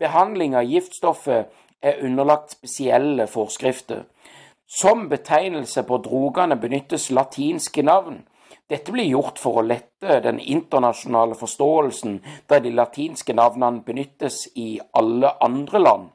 Behandling 0.00 0.56
av 0.56 0.64
giftstoffet 0.68 1.52
er 1.82 2.00
underlagt 2.04 2.56
spesielle 2.56 3.28
forskrifter. 3.28 4.04
Som 4.66 5.08
betegnelse 5.08 5.82
på 5.82 5.98
drogene 6.02 6.56
benyttes 6.56 7.10
latinske 7.10 7.82
navn. 7.82 8.24
Dette 8.66 8.90
blir 8.90 9.06
gjort 9.06 9.38
for 9.38 9.60
å 9.60 9.62
lette 9.62 10.18
den 10.24 10.40
internasjonale 10.42 11.36
forståelsen, 11.38 12.18
da 12.50 12.58
de 12.58 12.72
latinske 12.74 13.34
navnene 13.34 13.84
benyttes 13.86 14.40
i 14.58 14.80
alle 14.92 15.30
andre 15.40 15.78
land. 15.78 16.08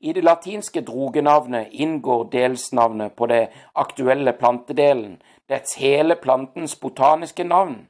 I 0.00 0.12
det 0.12 0.24
latinske 0.24 0.82
drogenavnet 0.84 1.70
inngår 1.70 2.26
delsnavnet 2.32 3.14
på 3.16 3.30
det 3.30 3.46
aktuelle 3.78 4.34
plantedelen, 4.36 5.20
dets 5.48 5.78
hele 5.78 6.18
plantens 6.18 6.74
botaniske 6.80 7.46
navn. 7.46 7.86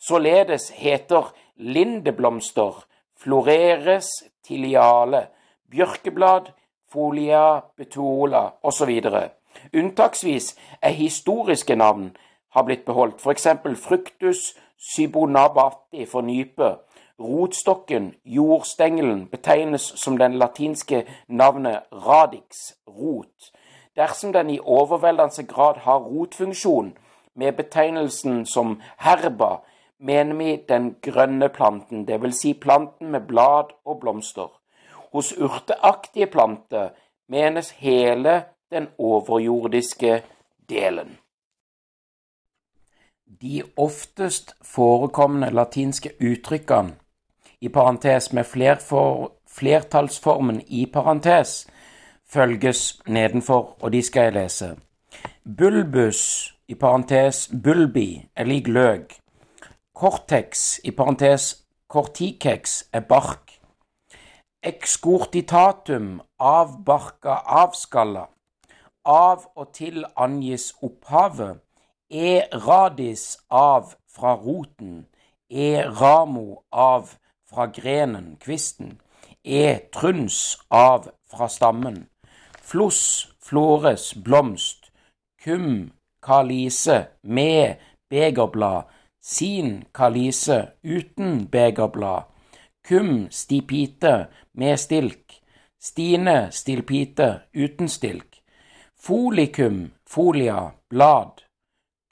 Således 0.00 0.70
heter 0.80 1.30
lindeblomster 1.56 2.80
floreres 3.20 4.08
tiliale, 4.44 5.26
bjørkeblad, 5.70 6.50
folia, 6.94 7.60
betuola 7.76 8.44
osv. 8.62 8.90
Unntaksvis 9.74 10.54
er 10.82 10.94
historiske 10.94 11.76
navn 11.76 12.12
har 12.54 12.62
blitt 12.62 12.84
beholdt, 12.86 13.20
f.eks. 13.20 13.48
fruktus 13.82 14.54
sybonabati 14.78 16.06
for 16.06 16.22
nype. 16.22 16.76
Rotstokken, 17.20 18.14
jordstengelen, 18.24 19.26
betegnes 19.30 19.92
som 19.96 20.18
den 20.18 20.38
latinske 20.38 21.04
navnet 21.28 21.86
radix, 21.92 22.72
rot. 22.86 23.50
Dersom 23.96 24.32
den 24.32 24.50
i 24.50 24.58
overveldende 24.58 25.46
grad 25.46 25.82
har 25.86 25.98
rotfunksjon, 25.98 26.96
med 27.36 27.52
betegnelsen 27.52 28.46
som 28.46 28.80
herba, 28.98 29.64
mener 29.98 30.34
vi 30.34 30.56
den 30.68 30.96
grønne 31.02 31.48
planten, 31.48 32.04
dvs. 32.06 32.40
Si 32.40 32.52
planten 32.54 33.10
med 33.10 33.26
blad 33.26 33.74
og 33.84 34.00
blomster. 34.00 34.50
Hos 35.14 35.32
urteaktige 35.38 36.26
planter 36.26 36.90
menes 37.30 37.70
hele 37.70 38.44
den 38.70 38.88
overjordiske 38.98 40.22
delen. 40.68 41.18
De 43.42 43.62
oftest 43.76 44.56
forekommende 44.62 45.50
latinske 45.50 46.10
uttrykkene, 46.20 46.96
i 47.60 47.68
parentes 47.68 48.32
med 48.32 48.44
flerfor, 48.44 49.32
flertallsformen 49.48 50.60
i 50.66 50.86
parentes, 50.92 51.66
følges 52.26 53.02
nedenfor, 53.06 53.76
og 53.80 53.92
de 53.92 54.02
skal 54.02 54.22
jeg 54.22 54.32
lese. 54.32 54.76
Bulbus, 55.58 56.54
i 56.68 56.74
parentes 56.74 57.50
bulbi, 57.62 58.26
er 58.36 58.44
lik 58.44 58.68
løk. 58.68 59.14
Cortex, 59.94 60.78
i 60.84 60.90
parentes 60.90 61.64
corticex, 61.88 62.82
er 62.92 63.00
bark. 63.00 63.43
Excortitatum, 64.64 66.22
avbarka, 66.40 67.34
avskalla. 67.44 68.22
Av 69.04 69.44
og 69.60 69.74
til 69.76 70.06
angis 70.16 70.70
opphavet. 70.80 71.60
E 72.08 72.46
radis 72.64 73.26
av 73.50 73.92
fra 74.08 74.32
roten. 74.40 75.04
E 75.50 75.84
ramo 76.00 76.62
av 76.72 77.12
fra 77.44 77.68
grenen, 77.76 78.38
kvisten. 78.40 78.96
E 79.44 79.84
truns 79.92 80.56
av 80.72 81.10
fra 81.28 81.52
stammen. 81.52 82.06
Floss, 82.56 83.28
flores, 83.44 84.14
blomst. 84.16 84.88
Kum, 85.44 85.92
kalise, 86.24 87.02
med 87.22 87.76
begerblad. 88.08 88.88
Sin 89.20 89.82
kalise, 89.92 90.70
uten 90.82 91.44
begerblad. 91.52 92.32
Kum, 92.88 93.30
stipite, 93.30 94.26
med 94.52 94.76
stilk. 94.76 95.40
Stine, 95.80 96.50
stilpite, 96.52 97.28
uten 97.56 97.88
stilk. 97.88 98.42
Folikum, 99.00 99.92
folia, 100.04 100.70
blad. 100.90 101.40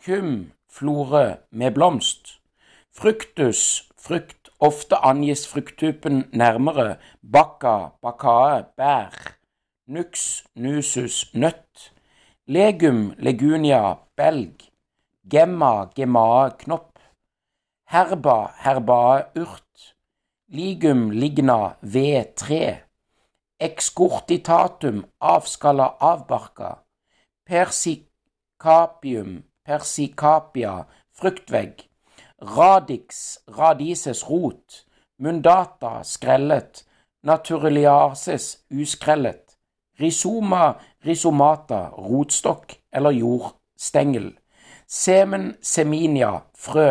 Kum, 0.05 0.53
flore, 0.71 1.43
med 1.51 1.75
blomst. 1.75 2.39
Fruktus, 2.89 3.91
frukt, 4.01 4.49
ofte 4.61 4.97
angis 4.97 5.45
frukttypen 5.49 6.25
nærmere. 6.33 6.97
Bakka, 7.21 7.77
bakkae 8.01 8.63
bær. 8.77 9.13
Nux, 9.87 10.41
nusus, 10.57 11.27
nøtt. 11.35 11.93
Legum, 12.49 13.13
legunia, 13.19 13.99
belg. 14.17 14.71
Gemma, 15.29 15.91
gemae, 15.93 16.49
knopp. 16.65 16.97
Herba, 17.93 18.55
herbae, 18.65 19.29
urt. 19.37 19.62
Ligum, 20.55 21.11
ligna, 21.11 21.77
ved, 21.81 22.35
tre. 22.37 22.83
Excortitatum, 23.59 25.07
avskalla, 25.19 25.97
avbarka. 25.99 26.85
Persicapium, 27.49 29.45
persicapia, 29.65 30.75
fruktvegg. 31.17 31.89
Radix, 32.43 33.39
radises, 33.49 34.23
rot. 34.29 34.85
Mundata, 35.19 36.05
skrellet. 36.05 36.85
Naturaliasis, 37.25 38.59
uskrellet. 38.71 39.57
Rhizoma, 40.01 40.75
rhizomata, 41.01 41.89
rotstokk 41.97 42.77
eller 42.93 43.11
jordstengel. 43.11 44.35
Semen, 44.87 45.57
seminia, 45.63 46.43
frø. 46.55 46.91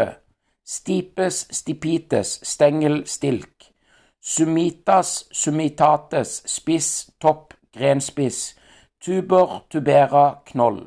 Stipes, 0.71 1.47
stipites, 1.51 2.39
stengel, 2.43 3.01
stilk. 3.05 3.65
Sumitas, 4.23 5.25
sumitates, 5.31 6.43
spiss, 6.45 7.09
topp, 7.19 7.53
grenspiss. 7.77 8.55
Tuber, 9.03 9.65
tubera, 9.69 10.39
knoll. 10.45 10.85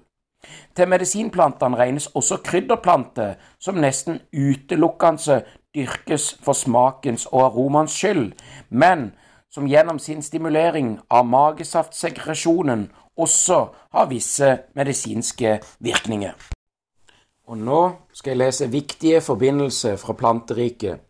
Til 0.77 0.89
medisinplantene 0.89 1.77
regnes 1.77 2.07
også 2.07 2.41
krydderplanter, 2.47 3.35
som 3.61 3.77
nesten 3.85 4.23
utelukkende 4.33 5.43
dyrkes 5.75 6.31
for 6.41 6.57
smakens 6.57 7.27
og 7.27 7.45
aromaens 7.45 7.93
skyld, 7.93 8.33
men 8.71 9.11
som 9.53 9.69
gjennom 9.69 9.99
sin 9.99 10.23
stimulering 10.23 10.97
av 11.11 11.29
magesaftsegresjonen 11.29 12.89
også 13.17 13.61
har 13.93 14.11
visse 14.11 14.59
medisinske 14.75 15.59
virkninger. 15.79 16.54
Og 17.47 17.59
nå 17.59 17.81
skal 18.13 18.31
jeg 18.31 18.41
lese 18.41 18.71
viktige 18.73 19.21
forbindelser 19.21 19.97
fra 20.01 20.15
planteriket. 20.17 21.03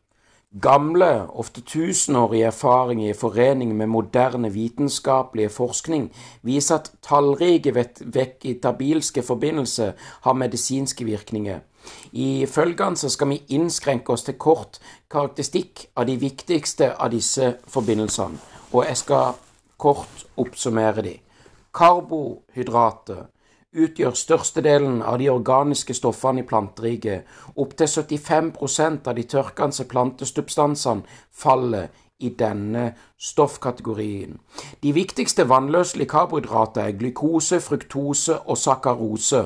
Gamle, 0.63 1.27
ofte 1.35 1.61
tusenårige 1.67 2.47
erfaringer 2.47 3.11
i 3.11 3.17
forening 3.19 3.77
med 3.77 3.87
moderne 3.91 4.53
vitenskapelige 4.55 5.49
forskning 5.51 6.13
viser 6.43 6.79
at 6.79 6.93
tallrike 7.03 7.75
vegetabilske 7.75 9.23
forbindelser 9.23 9.93
har 10.23 10.33
medisinske 10.39 11.05
virkninger. 11.05 11.59
I 12.13 12.47
følgende 12.47 13.11
skal 13.11 13.29
vi 13.29 13.43
innskrenke 13.49 14.13
oss 14.13 14.23
til 14.23 14.39
kort 14.39 14.79
karakteristikk 15.11 15.89
av 15.97 16.07
de 16.07 16.17
viktigste 16.23 16.93
av 16.95 17.11
disse 17.11 17.57
forbindelsene, 17.67 18.39
og 18.73 18.87
jeg 18.87 18.97
skal 18.97 19.35
kort 19.79 20.27
oppsummere 20.37 21.03
de. 21.03 21.17
Karbohydrater 21.75 23.27
utgjør 23.75 24.15
størstedelen 24.15 25.03
av 25.03 25.19
de 25.19 25.29
organiske 25.31 25.95
stoffene 25.95 26.43
i 26.43 26.47
planteriket. 26.47 27.27
Opptil 27.57 27.91
75% 27.91 29.11
av 29.11 29.19
de 29.19 29.27
tørkende 29.35 29.87
plantesubstansene 29.91 31.03
faller 31.33 31.91
i 32.23 32.31
denne 32.39 32.93
stoffkategorien. 33.19 34.39
De 34.83 34.93
viktigste 34.95 35.49
vannløselige 35.49 36.09
karbohydrater 36.15 36.89
er 36.89 36.99
glukose, 36.99 37.61
fruktose 37.61 38.39
og 38.39 38.59
sakkarose. 38.59 39.45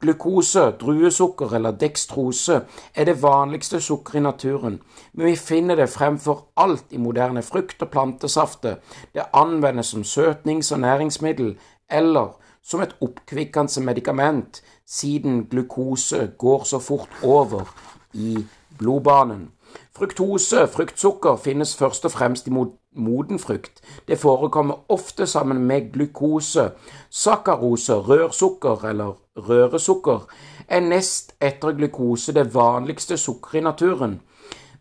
Glukose, 0.00 0.68
druesukker 0.78 1.56
eller 1.56 1.74
dekstrose 1.74 2.60
er 2.94 3.08
det 3.08 3.16
vanligste 3.22 3.80
sukkeret 3.82 4.20
i 4.20 4.22
naturen, 4.22 4.76
men 5.12 5.26
vi 5.26 5.36
finner 5.36 5.74
det 5.74 5.88
fremfor 5.90 6.44
alt 6.56 6.94
i 6.94 7.00
moderne 7.02 7.42
frukt- 7.42 7.82
og 7.82 7.90
plantesafter. 7.90 8.76
Det 9.14 9.26
anvendes 9.32 9.86
som 9.86 10.02
søtnings- 10.02 10.72
og 10.72 10.80
næringsmiddel 10.80 11.56
eller 11.90 12.36
som 12.64 12.80
et 12.80 12.96
oppkvikkende 13.00 13.80
medikament, 13.84 14.62
siden 14.86 15.44
glukose 15.50 16.32
går 16.38 16.64
så 16.64 16.78
fort 16.78 17.10
over 17.22 17.74
i 18.12 18.38
blodbanen. 18.78 19.50
Fruktose, 19.96 20.66
fruktsukker, 20.66 21.36
finnes 21.36 21.76
først 21.76 22.04
og 22.04 22.10
fremst 22.10 22.46
i 22.46 22.50
moden 22.94 23.38
frukt. 23.38 23.80
Det 24.08 24.18
forekommer 24.18 24.74
ofte 24.88 25.26
sammen 25.26 25.58
med 25.58 25.92
glukose. 25.92 26.70
Sakkarose, 27.10 27.94
rørsukker 27.94 28.84
eller 28.88 29.14
røresukker, 29.36 30.26
er 30.68 30.80
nest 30.80 31.34
etter 31.40 31.72
glukose 31.72 32.32
det 32.32 32.54
vanligste 32.54 33.16
sukkeret 33.16 33.60
i 33.60 33.64
naturen. 33.64 34.20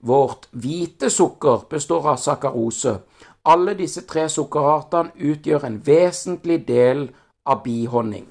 Vårt 0.02 0.48
hvite 0.52 1.10
sukker 1.10 1.68
består 1.70 2.08
av 2.12 2.18
sakkarose. 2.18 2.98
Alle 3.46 3.74
disse 3.76 4.06
tre 4.08 4.30
sukkerartene 4.30 5.12
utgjør 5.20 5.66
en 5.68 5.82
vesentlig 5.86 6.64
del 6.68 7.04
av 7.04 7.23
bihonning. 7.64 8.28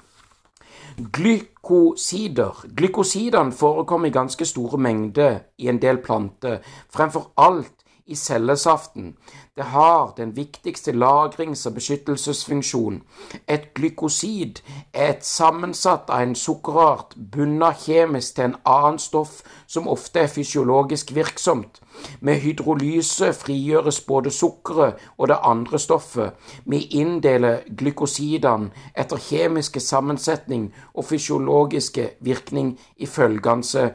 Glykosider. 1.13 2.65
Glykosidene 2.77 3.51
forekommer 3.51 4.07
i 4.07 4.11
ganske 4.11 4.45
store 4.45 4.77
mengder 4.77 5.39
i 5.57 5.69
en 5.69 5.81
del 5.81 5.97
planter, 5.97 6.59
fremfor 6.89 7.31
alt 7.37 7.83
i 8.05 8.15
cellesaften. 8.15 9.15
Det 9.55 9.63
har 9.63 10.13
den 10.17 10.35
viktigste 10.35 10.91
lagrings- 10.91 11.67
og 11.67 11.73
beskyttelsesfunksjon. 11.73 13.03
Et 13.47 13.73
glykosid 13.73 14.63
er 14.93 15.09
et 15.09 15.25
sammensatt 15.25 16.09
av 16.09 16.23
en 16.25 16.33
sukkerart 16.35 17.13
bundet 17.35 17.83
kjemisk 17.85 18.35
til 18.35 18.47
en 18.47 18.55
annen 18.65 18.97
stoff 18.99 19.43
som 19.67 19.87
ofte 19.87 20.23
er 20.23 20.33
fysiologisk 20.33 21.13
virksomt. 21.15 21.81
Med 22.19 22.41
hydrolyse 22.41 23.29
frigjøres 23.33 24.01
både 24.01 24.31
sukkeret 24.31 24.95
og 25.17 25.27
det 25.27 25.37
andre 25.43 25.79
stoffet. 25.79 26.33
Vi 26.65 26.87
inndeler 26.89 27.61
glykosidene 27.77 28.71
etter 28.97 29.21
kjemiske 29.21 29.79
sammensetning 29.79 30.71
og 30.93 31.05
fysiologiske 31.05 32.09
virkning 32.19 32.79
i 32.97 33.05
følgende 33.05 33.91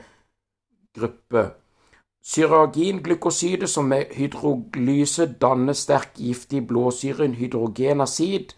gruppe. 0.95 1.51
Syreaginglykosyde 2.25 3.67
som 3.67 3.85
med 3.85 4.15
hydrolyse 4.15 5.27
danner 5.41 5.73
sterk 5.73 6.11
giftig 6.17 6.67
blåsyren 6.67 7.35
hydrogenasid, 7.35 8.55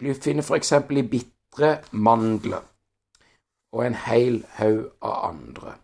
finner 0.00 0.42
f.eks. 0.42 0.72
i 0.72 1.02
bitre 1.02 1.78
mandler, 1.90 2.62
og 3.72 3.86
en 3.86 3.94
hel 4.06 4.44
haug 4.58 4.86
av 5.02 5.16
andre. 5.30 5.74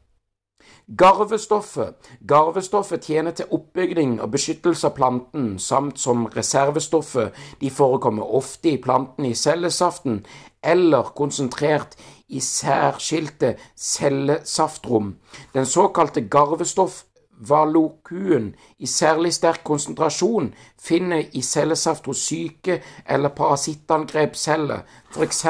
Garvestoffet. 0.99 1.95
Garvestoffet 2.27 3.05
tjener 3.05 3.31
til 3.31 3.47
oppbygning 3.55 4.17
og 4.21 4.33
beskyttelse 4.33 4.89
av 4.89 4.97
planten, 4.97 5.59
samt 5.59 6.01
som 6.03 6.25
reservestoffet. 6.27 7.37
De 7.61 7.71
forekommer 7.71 8.35
ofte 8.35 8.73
i 8.73 8.81
planten 8.83 9.29
i 9.29 9.35
cellesaften, 9.35 10.25
eller 10.63 11.13
konsentrert 11.15 11.95
i 12.31 12.41
særskilte 12.41 13.57
cellesaftrom. 13.77 15.17
Den 15.55 15.67
såkalte 15.67 16.21
garvestoffvalokuen 16.21 18.55
i 18.79 18.87
særlig 18.87 19.35
sterk 19.35 19.61
konsentrasjon 19.65 20.55
finner 20.79 21.23
i 21.33 21.43
cellesaft 21.43 22.07
hos 22.07 22.19
syke 22.19 22.83
eller 23.09 23.29
parasittangrepsceller, 23.29 24.79
f.eks. 25.11 25.47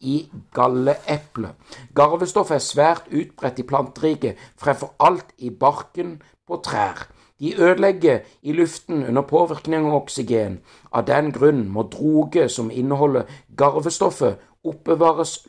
i 0.00 0.30
galleeple. 0.54 1.48
Garvestoff 1.94 2.50
er 2.50 2.58
svært 2.58 3.02
utbredt 3.12 3.58
i 3.58 3.62
planteriket, 3.62 4.36
fremfor 4.56 4.94
alt 4.98 5.26
i 5.38 5.50
barken 5.50 6.22
på 6.46 6.56
trær. 6.64 7.08
De 7.40 7.62
ødelegger 7.62 8.18
i 8.42 8.52
luften 8.52 9.06
under 9.06 9.22
påvirkning 9.22 9.86
av 9.86 9.94
oksygen. 9.94 10.58
Av 10.90 11.04
den 11.06 11.30
grunn 11.32 11.68
må 11.70 11.82
droger 11.92 12.48
som 12.50 12.70
inneholder 12.70 13.22
garvestoffet, 13.56 14.38
oppbevares 14.64 15.44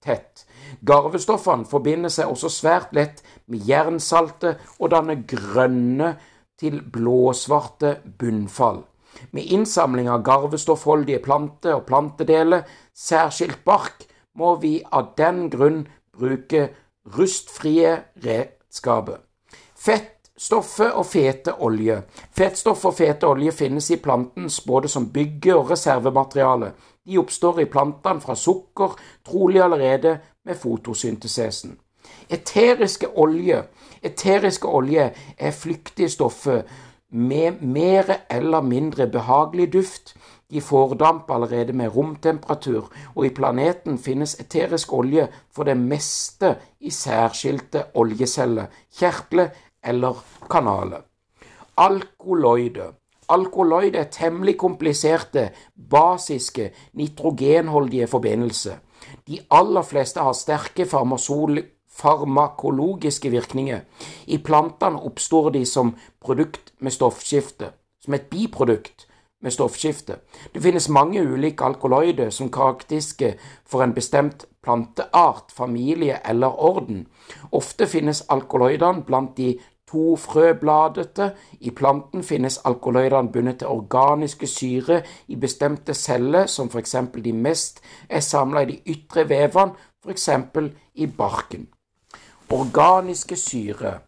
lufttett. 0.00 0.46
Garvestoffene 0.80 1.64
forbinder 1.64 2.10
seg 2.10 2.30
også 2.30 2.48
svært 2.48 2.92
lett 2.94 3.22
med 3.46 3.66
jernsaltet 3.66 4.58
og 4.78 4.90
danner 4.90 5.22
grønne 5.26 6.16
til 6.58 6.80
blåsvarte 6.82 8.00
bunnfall. 8.18 8.84
Med 9.32 9.44
innsamling 9.44 10.08
av 10.08 10.22
garvestoffholdige 10.22 11.20
planter 11.20 11.74
og 11.74 11.86
plantedeler, 11.86 12.62
særskilt 12.94 13.64
bark, 13.64 14.06
må 14.34 14.56
vi 14.60 14.82
av 14.92 15.14
den 15.16 15.50
grunn 15.50 15.86
bruke 16.16 16.70
rustfrie 17.16 17.96
redskaper. 18.22 19.18
Fettstoffer 19.74 20.94
og 20.94 21.06
fete 21.06 21.56
olje. 21.60 22.02
Fettstoff 22.36 22.84
og 22.86 22.94
fete 22.94 23.26
olje 23.26 23.52
finnes 23.52 23.90
i 23.90 23.98
plantens 24.00 24.60
både 24.60 24.88
som 24.88 25.10
bygge- 25.12 25.56
og 25.56 25.70
reservemateriale. 25.70 26.72
De 27.10 27.18
oppstår 27.18 27.64
i 27.64 27.66
plantene 27.66 28.22
fra 28.22 28.36
sukker, 28.38 28.94
trolig 29.26 29.62
allerede 29.62 30.18
med 30.46 30.58
fotosyntesesen. 30.58 31.74
Eteriske 32.30 33.08
olje. 33.18 33.64
Eteriske 34.02 34.68
olje 34.68 35.08
er 35.38 35.50
flyktige 35.50 36.08
stoffer 36.08 36.62
med 37.10 37.62
mer 37.66 38.12
eller 38.30 38.62
mindre 38.62 39.08
behagelig 39.10 39.72
duft. 39.72 40.14
De 40.50 40.60
fordamper 40.60 41.34
allerede 41.34 41.72
med 41.72 41.96
romtemperatur, 41.96 42.90
og 43.14 43.26
i 43.26 43.34
planeten 43.34 43.98
finnes 43.98 44.36
eterisk 44.40 44.92
olje 44.92 45.26
for 45.50 45.66
det 45.66 45.76
meste 45.76 46.54
i 46.80 46.90
særskilte 46.90 47.84
oljeceller, 47.94 48.70
kjertler 48.98 49.50
eller 49.82 50.22
kanaler. 50.50 51.02
Alkoloide. 51.76 52.92
Alkoloid 53.30 53.94
er 53.94 54.10
temmelig 54.10 54.56
kompliserte, 54.58 55.50
basiske, 55.90 56.70
nitrogenholdige 56.98 58.06
forbindelser. 58.10 58.74
De 59.26 59.38
aller 59.50 59.82
fleste 59.82 60.20
har 60.20 60.32
sterke 60.34 60.86
farmakologiske 60.86 63.30
virkninger. 63.30 63.80
I 64.26 64.38
plantene 64.38 65.02
oppstår 65.06 65.50
de 65.50 65.66
som 65.66 65.96
produkt 66.20 66.72
med 66.80 66.92
stoffskifte, 66.92 67.66
som 68.04 68.14
et 68.14 68.30
biprodukt 68.30 69.06
med 69.42 69.52
stoffskifte. 69.52 70.16
Det 70.54 70.62
finnes 70.62 70.88
mange 70.88 71.22
ulike 71.22 71.64
alkaloider 71.64 72.30
som 72.30 72.52
karakteristiske 72.52 73.34
for 73.64 73.82
en 73.82 73.94
bestemt 73.94 74.44
planteart, 74.62 75.52
familie 75.52 76.18
eller 76.28 76.60
orden. 76.60 77.06
Ofte 77.52 77.86
finnes 77.86 78.24
alkaloidene 78.28 79.02
blant 79.06 79.36
de 79.36 79.58
tofrøbladete. 79.90 81.30
I 81.60 81.70
planten 81.70 82.22
finnes 82.22 82.60
alkaloidene 82.64 83.32
bundet 83.32 83.58
til 83.58 83.68
organiske 83.68 84.46
syre 84.46 85.02
i 85.28 85.36
bestemte 85.36 85.94
celler, 85.94 86.46
som 86.46 86.70
f.eks. 86.70 86.96
de 87.24 87.32
mest 87.32 87.82
er 88.08 88.20
samla 88.20 88.62
i 88.62 88.70
de 88.72 88.78
ytre 88.94 89.28
vevene, 89.28 89.74
f.eks. 90.04 90.28
i 90.94 91.06
barken. 91.06 91.68
Organiske 92.50 93.36
syre 93.36 93.98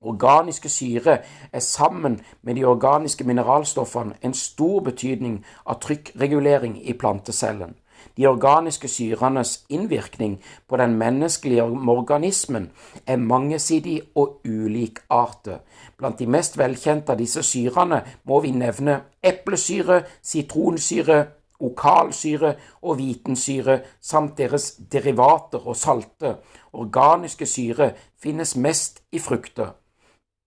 Organiske 0.00 0.68
syre 0.68 1.18
er 1.52 1.58
sammen 1.58 2.20
med 2.42 2.54
de 2.54 2.64
organiske 2.64 3.24
mineralstoffene 3.24 4.14
en 4.22 4.34
stor 4.34 4.80
betydning 4.80 5.40
av 5.66 5.80
trykkregulering 5.82 6.76
i 6.88 6.94
plantecellen. 6.94 7.74
De 8.16 8.26
organiske 8.26 8.88
syrenes 8.88 9.64
innvirkning 9.68 10.38
på 10.68 10.76
den 10.76 10.96
menneskelige 10.98 11.64
organismen 11.64 12.70
er 13.06 13.16
mangesidig 13.16 14.02
og 14.14 14.40
ulikartet. 14.44 15.60
Blant 15.98 16.18
de 16.18 16.26
mest 16.26 16.58
velkjente 16.58 17.12
av 17.12 17.18
disse 17.18 17.42
syrene 17.42 18.02
må 18.24 18.40
vi 18.40 18.50
nevne 18.50 19.00
eplesyre, 19.22 20.02
sitronsyre, 20.22 21.24
okalsyre 21.60 22.54
og 22.82 22.98
vitensyre 22.98 23.80
samt 24.00 24.38
deres 24.38 24.72
derivater 24.92 25.66
og 25.66 25.76
salte. 25.76 26.36
Organiske 26.72 27.46
syre 27.46 27.92
finnes 28.22 28.56
mest 28.56 29.02
i 29.12 29.18
frukter. 29.18 29.74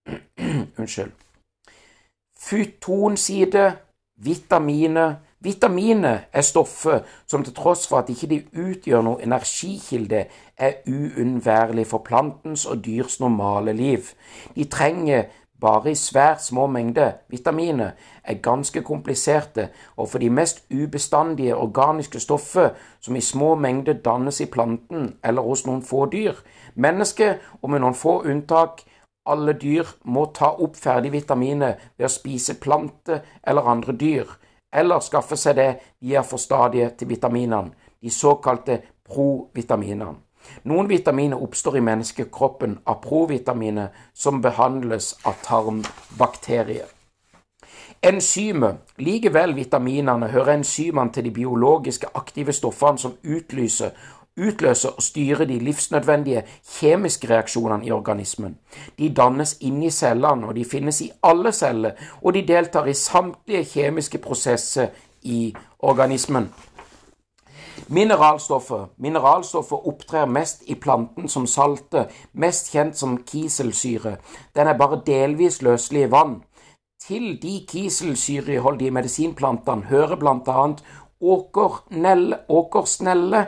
Unnskyld. 0.79 1.11
Futonside, 2.41 3.71
vitaminer 4.15 5.15
Vitaminer 5.41 6.19
er 6.33 6.41
stoffer 6.41 6.99
som 7.27 7.43
til 7.43 7.53
tross 7.57 7.87
for 7.89 7.97
at 7.97 8.09
ikke 8.13 8.27
de 8.29 8.41
utgjør 8.61 9.01
noe 9.01 9.23
energikilde, 9.25 10.25
er 10.57 10.83
uunnværlig 10.85 11.87
for 11.89 12.05
plantens 12.05 12.67
og 12.69 12.83
dyrs 12.85 13.19
normale 13.19 13.73
liv. 13.73 14.11
De 14.55 14.67
trenger 14.69 15.23
bare 15.61 15.91
i 15.91 15.95
svært 15.95 16.43
små 16.43 16.67
mengder. 16.67 17.11
Vitaminer 17.29 17.91
er 18.23 18.33
ganske 18.33 18.81
kompliserte, 18.81 19.69
og 19.97 20.09
for 20.09 20.21
de 20.21 20.29
mest 20.29 20.63
ubestandige 20.73 21.55
organiske 21.55 22.19
stoffer 22.19 22.69
som 22.99 23.15
i 23.15 23.21
små 23.21 23.55
mengder 23.55 23.93
dannes 23.93 24.41
i 24.41 24.45
planten 24.45 25.15
eller 25.23 25.41
hos 25.41 25.65
noen 25.65 25.81
få 25.81 26.05
dyr. 26.05 26.37
Mennesket, 26.75 27.41
og 27.61 27.69
med 27.69 27.81
noen 27.81 27.97
få 27.97 28.21
unntak, 28.21 28.81
alle 29.25 29.53
dyr 29.53 29.89
må 30.03 30.25
ta 30.33 30.53
opp 30.57 30.77
ferdige 30.77 31.17
vitaminer 31.17 31.81
ved 31.97 32.05
å 32.05 32.13
spise 32.13 32.57
planter 32.61 33.21
eller 33.47 33.69
andre 33.69 33.93
dyr, 33.93 34.29
eller 34.73 34.99
skaffe 34.99 35.37
seg 35.37 35.55
det 35.55 35.69
de 35.99 36.15
er 36.15 36.25
for 36.27 36.39
stadige 36.39 36.89
til 36.97 37.09
vitaminene, 37.09 37.71
de 38.01 38.09
såkalte 38.09 38.81
provitaminene. 39.07 40.15
Noen 40.65 40.87
vitaminer 40.89 41.41
oppstår 41.43 41.77
i 41.77 41.83
menneskekroppen 41.85 42.79
av 42.89 43.01
provitaminer 43.03 43.91
som 44.13 44.41
behandles 44.41 45.13
av 45.25 45.37
tarmbakterier. 45.45 46.89
Enzymer. 48.01 48.79
Likevel 48.97 49.53
vitaminene 49.53 50.31
hører 50.33 50.55
enzymene 50.55 51.13
til 51.13 51.27
de 51.27 51.31
biologiske 51.35 52.09
aktive 52.17 52.53
stoffene 52.57 52.97
som 52.97 53.13
utlyser 53.21 53.93
utløser 54.41 54.89
og 54.89 55.03
styrer 55.03 55.45
de 55.45 55.59
livsnødvendige 55.59 56.43
kjemiske 56.79 57.29
reaksjonene 57.29 57.85
i 57.85 57.91
organismen. 57.91 58.57
De 58.99 59.13
dannes 59.13 59.57
inni 59.61 59.89
cellene, 59.89 60.47
og 60.47 60.55
de 60.55 60.65
finnes 60.65 61.01
i 61.01 61.11
alle 61.23 61.51
celler, 61.51 61.91
og 62.21 62.33
de 62.33 62.47
deltar 62.47 62.85
i 62.85 62.93
samtlige 62.93 63.65
kjemiske 63.65 64.17
prosesser 64.17 64.87
i 65.21 65.53
organismen. 65.79 66.49
Mineralstoffer. 67.87 68.85
Mineralstoffer 68.97 69.87
opptrer 69.87 70.25
mest 70.25 70.61
i 70.67 70.75
planten 70.75 71.27
som 71.29 71.47
salte, 71.47 72.05
mest 72.33 72.71
kjent 72.71 72.97
som 72.97 73.17
kiselsyre. 73.27 74.15
Den 74.55 74.67
er 74.67 74.77
bare 74.77 75.01
delvis 75.05 75.61
løselig 75.61 76.05
i 76.05 76.11
vann. 76.11 76.37
Til 77.01 77.41
de 77.41 77.65
kiselsyreholdige 77.67 78.91
medisinplantene 78.91 79.89
hører 79.89 80.15
bl.a. 80.15 80.67
åkersnelle, 82.49 83.45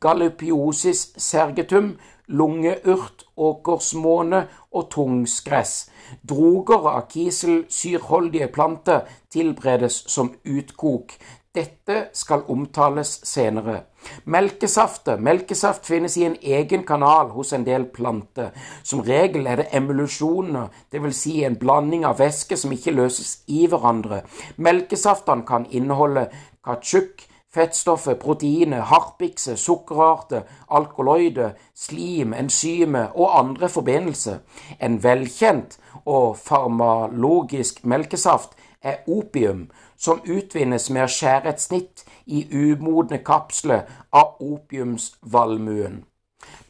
Gallipiosis 0.00 1.14
sergetum, 1.16 1.94
lungeurt, 2.28 3.24
åkersmåne 3.36 4.44
og 4.76 4.90
tungsgress. 4.92 5.90
Droger 6.28 6.88
av 6.90 7.06
kiselsyrholdige 7.08 8.50
planter 8.52 9.08
tilberedes 9.32 10.02
som 10.12 10.34
utkok. 10.44 11.14
Dette 11.54 12.10
skal 12.14 12.44
omtales 12.52 13.16
senere. 13.26 13.80
Melkesafter. 14.24 15.18
Melkesaft 15.18 15.88
finnes 15.88 16.14
i 16.16 16.26
en 16.28 16.36
egen 16.42 16.84
kanal 16.86 17.32
hos 17.34 17.50
en 17.56 17.64
del 17.66 17.88
planter. 17.90 18.52
Som 18.84 19.00
regel 19.02 19.48
er 19.50 19.62
det 19.62 19.70
emulusjoner, 19.74 20.68
dvs. 20.92 21.16
Si 21.24 21.40
en 21.44 21.56
blanding 21.58 22.04
av 22.06 22.20
væske 22.20 22.56
som 22.60 22.70
ikke 22.76 22.94
løses 22.94 23.40
i 23.48 23.64
hverandre. 23.66 24.22
Melkesaftene 24.62 25.48
kan 25.48 25.66
inneholde 25.72 26.28
kachuk, 26.64 27.26
fettstoffer, 27.54 28.14
proteiner, 28.14 28.80
harpikset, 28.80 29.58
sukkerarter, 29.58 30.42
alkaloider, 30.70 31.50
slim, 31.74 32.32
enzymer 32.32 33.06
og 33.14 33.38
andre 33.38 33.68
forbindelser. 33.68 34.38
En 34.80 35.02
velkjent 35.02 35.78
og 36.04 36.38
farmalogisk 36.38 37.84
melkesaft 37.84 38.56
er 38.82 38.96
opium, 39.08 39.68
som 39.96 40.22
utvinnes 40.24 40.90
med 40.90 41.04
å 41.04 41.12
skjære 41.12 41.52
et 41.52 41.60
snitt 41.60 42.04
i 42.26 42.46
umodne 42.52 43.20
kapsler 43.26 43.88
av 44.12 44.40
opiumsvalmuen. 44.40 46.04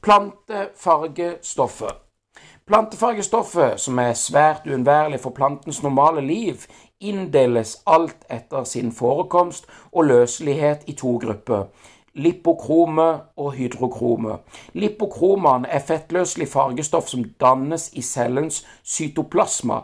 Plantefargestoffet 0.03 2.07
Plantefargestoffet, 2.71 3.81
som 3.83 3.99
er 3.99 4.13
svært 4.15 4.67
uunnværlig 4.67 5.19
for 5.21 5.35
plantens 5.35 5.81
normale 5.83 6.23
liv, 6.23 6.67
inndeles 7.01 7.79
alt 7.87 8.27
etter 8.31 8.65
sin 8.65 8.93
forekomst 8.93 9.67
og 9.93 10.05
løselighet 10.05 10.87
i 10.87 10.93
to 10.93 11.17
grupper 11.23 11.67
lipokrome 12.15 13.21
og 13.37 13.53
hydrokrome. 13.53 14.39
Lipokromene 14.73 15.69
er 15.69 15.79
fettløselig 15.79 16.49
fargestoff 16.49 17.09
som 17.09 17.25
dannes 17.41 17.91
i 17.93 18.03
cellens 18.03 18.67
cytoplasma. 18.85 19.81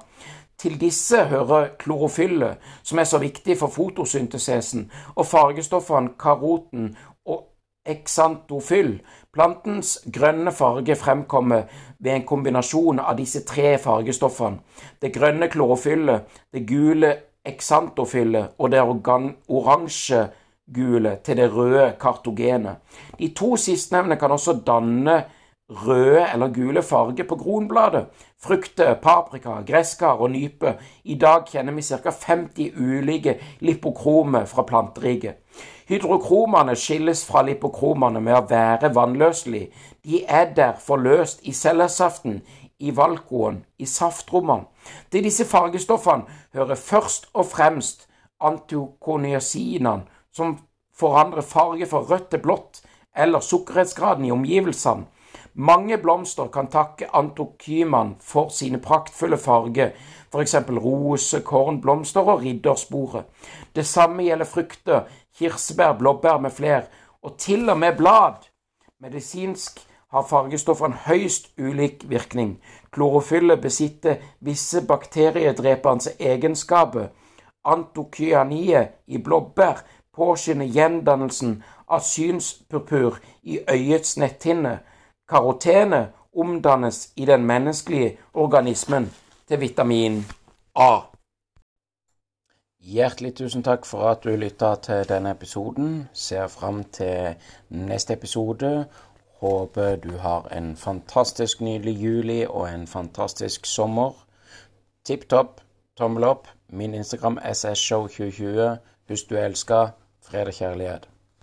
Til 0.59 0.81
disse 0.81 1.24
hører 1.24 1.68
klorofyllet, 1.79 2.57
som 2.83 2.98
er 2.98 3.05
så 3.05 3.18
viktig 3.18 3.59
for 3.59 3.68
fotosyntesesen, 3.68 4.90
og 5.14 5.26
fargestoffene 5.26 6.16
karoten 6.18 6.96
og 7.26 7.44
exantofyll. 7.87 9.00
Plantens 9.37 9.99
grønne 10.09 10.53
farge 10.53 10.94
fremkommer 10.96 11.66
ved 12.01 12.12
en 12.14 12.25
kombinasjon 12.25 13.03
av 13.03 13.18
disse 13.18 13.42
tre 13.44 13.75
fargestoffene. 13.77 14.62
Det 15.03 15.12
grønne 15.12 15.51
klorofyllet, 15.53 16.25
det 16.53 16.64
gule 16.64 17.11
eksantofyllet 17.44 18.57
og 18.57 18.72
det 18.72 18.81
oransje 18.81 20.22
gule 20.72 21.18
til 21.25 21.37
det 21.37 21.51
røde 21.53 21.90
kartogene. 22.01 22.79
De 23.18 23.29
to 23.37 23.59
sistnevnte 23.61 24.16
kan 24.16 24.33
også 24.33 24.57
danne 24.66 25.18
røde 25.68 26.25
eller 26.33 26.55
gule 26.57 26.83
farger 26.83 27.29
på 27.29 27.37
kronbladet. 27.37 28.07
Frukter, 28.42 28.94
paprika, 28.94 29.61
gresskar 29.68 30.16
og 30.22 30.31
nype. 30.31 30.79
I 31.05 31.14
dag 31.20 31.44
kjenner 31.53 31.77
vi 31.77 31.83
ca. 31.83 32.11
50 32.11 32.72
ulike 32.81 33.37
lipokromer 33.61 34.49
fra 34.49 34.64
planteriket. 34.64 35.42
Hydrokromene 35.87 36.75
skilles 36.75 37.22
fra 37.29 37.44
lipokromene 37.46 38.18
med 38.20 38.35
å 38.35 38.46
være 38.51 38.90
vannløselige. 38.94 39.68
De 40.03 40.25
er 40.27 40.51
derfor 40.57 40.99
løst 40.99 41.44
i 41.46 41.55
cellesaften, 41.55 42.40
i 42.79 42.90
valkoen, 42.96 43.62
i 43.79 43.87
saftrommene. 43.87 44.66
Til 45.11 45.25
disse 45.25 45.46
fargestoffene 45.49 46.27
hører 46.55 46.75
først 46.75 47.31
og 47.33 47.46
fremst 47.53 48.09
antokoniasinene, 48.42 50.05
som 50.35 50.59
forandrer 50.96 51.46
farge 51.46 51.87
fra 51.87 52.03
rødt 52.03 52.29
til 52.35 52.42
blått, 52.42 52.83
eller 53.16 53.40
sukkerhetsgraden 53.40 54.27
i 54.27 54.35
omgivelsene. 54.35 55.07
Mange 55.59 55.99
blomster 55.99 56.47
kan 56.53 56.66
takke 56.69 57.07
antokyman 57.16 58.16
for 58.21 58.49
sine 58.53 58.77
praktfulle 58.79 59.38
farger, 59.40 59.90
f.eks. 60.33 60.55
rose, 60.69 61.40
kornblomster 61.40 62.21
og 62.21 62.42
riddersporet. 62.42 63.25
Det 63.77 63.87
samme 63.87 64.23
gjelder 64.23 64.45
frukter, 64.45 65.01
kirsebær, 65.38 65.95
blåbær 65.99 66.38
med 66.38 66.51
fler, 66.51 66.83
og 67.23 67.38
til 67.38 67.71
og 67.71 67.79
med 67.79 67.97
blad. 67.97 68.35
Medisinsk 69.01 69.81
har 70.12 70.27
fargestoffene 70.29 70.99
høyst 71.07 71.49
ulik 71.59 72.05
virkning. 72.09 72.59
Klorofyllet 72.92 73.61
besitter 73.61 74.16
visse 74.40 74.83
bakteriedrepende 74.87 76.12
egenskaper. 76.21 77.07
Antokyaniet 77.64 78.88
i 79.07 79.19
blåbær 79.19 79.81
påskynder 80.16 80.69
gjendannelsen 80.69 81.62
av 81.88 82.05
synspurpur 82.05 83.16
i 83.42 83.59
øyets 83.73 84.19
netthinne. 84.21 84.79
Karotenet 85.28 86.08
omdannes 86.36 87.12
i 87.16 87.24
den 87.24 87.46
menneskelige 87.46 88.18
organismen 88.34 89.14
til 89.48 89.60
vitamin 89.60 90.24
A. 90.74 91.00
Hjertelig 92.80 93.32
tusen 93.34 93.64
takk 93.66 93.86
for 93.90 94.06
at 94.10 94.22
du 94.22 94.36
lytta 94.36 94.74
til 94.82 95.08
denne 95.08 95.32
episoden. 95.34 96.08
Ser 96.12 96.46
fram 96.46 96.84
til 96.84 97.34
neste 97.68 98.12
episode. 98.12 98.86
Håper 99.40 99.96
du 99.96 100.16
har 100.16 100.46
en 100.54 100.76
fantastisk 100.76 101.60
nydelig 101.60 101.96
juli 102.04 102.46
og 102.46 102.68
en 102.74 102.86
fantastisk 102.86 103.66
sommer. 103.66 104.12
Tipp 105.04 105.26
topp, 105.30 105.60
tommel 105.96 106.24
opp. 106.24 106.46
Min 106.68 106.94
Instagram 106.94 107.38
SSShow2020. 107.38 108.78
Husk 109.08 109.30
du 109.30 109.36
elsker. 109.36 109.88
Fred 110.22 110.46
og 110.46 110.54
kjærlighet. 110.54 111.08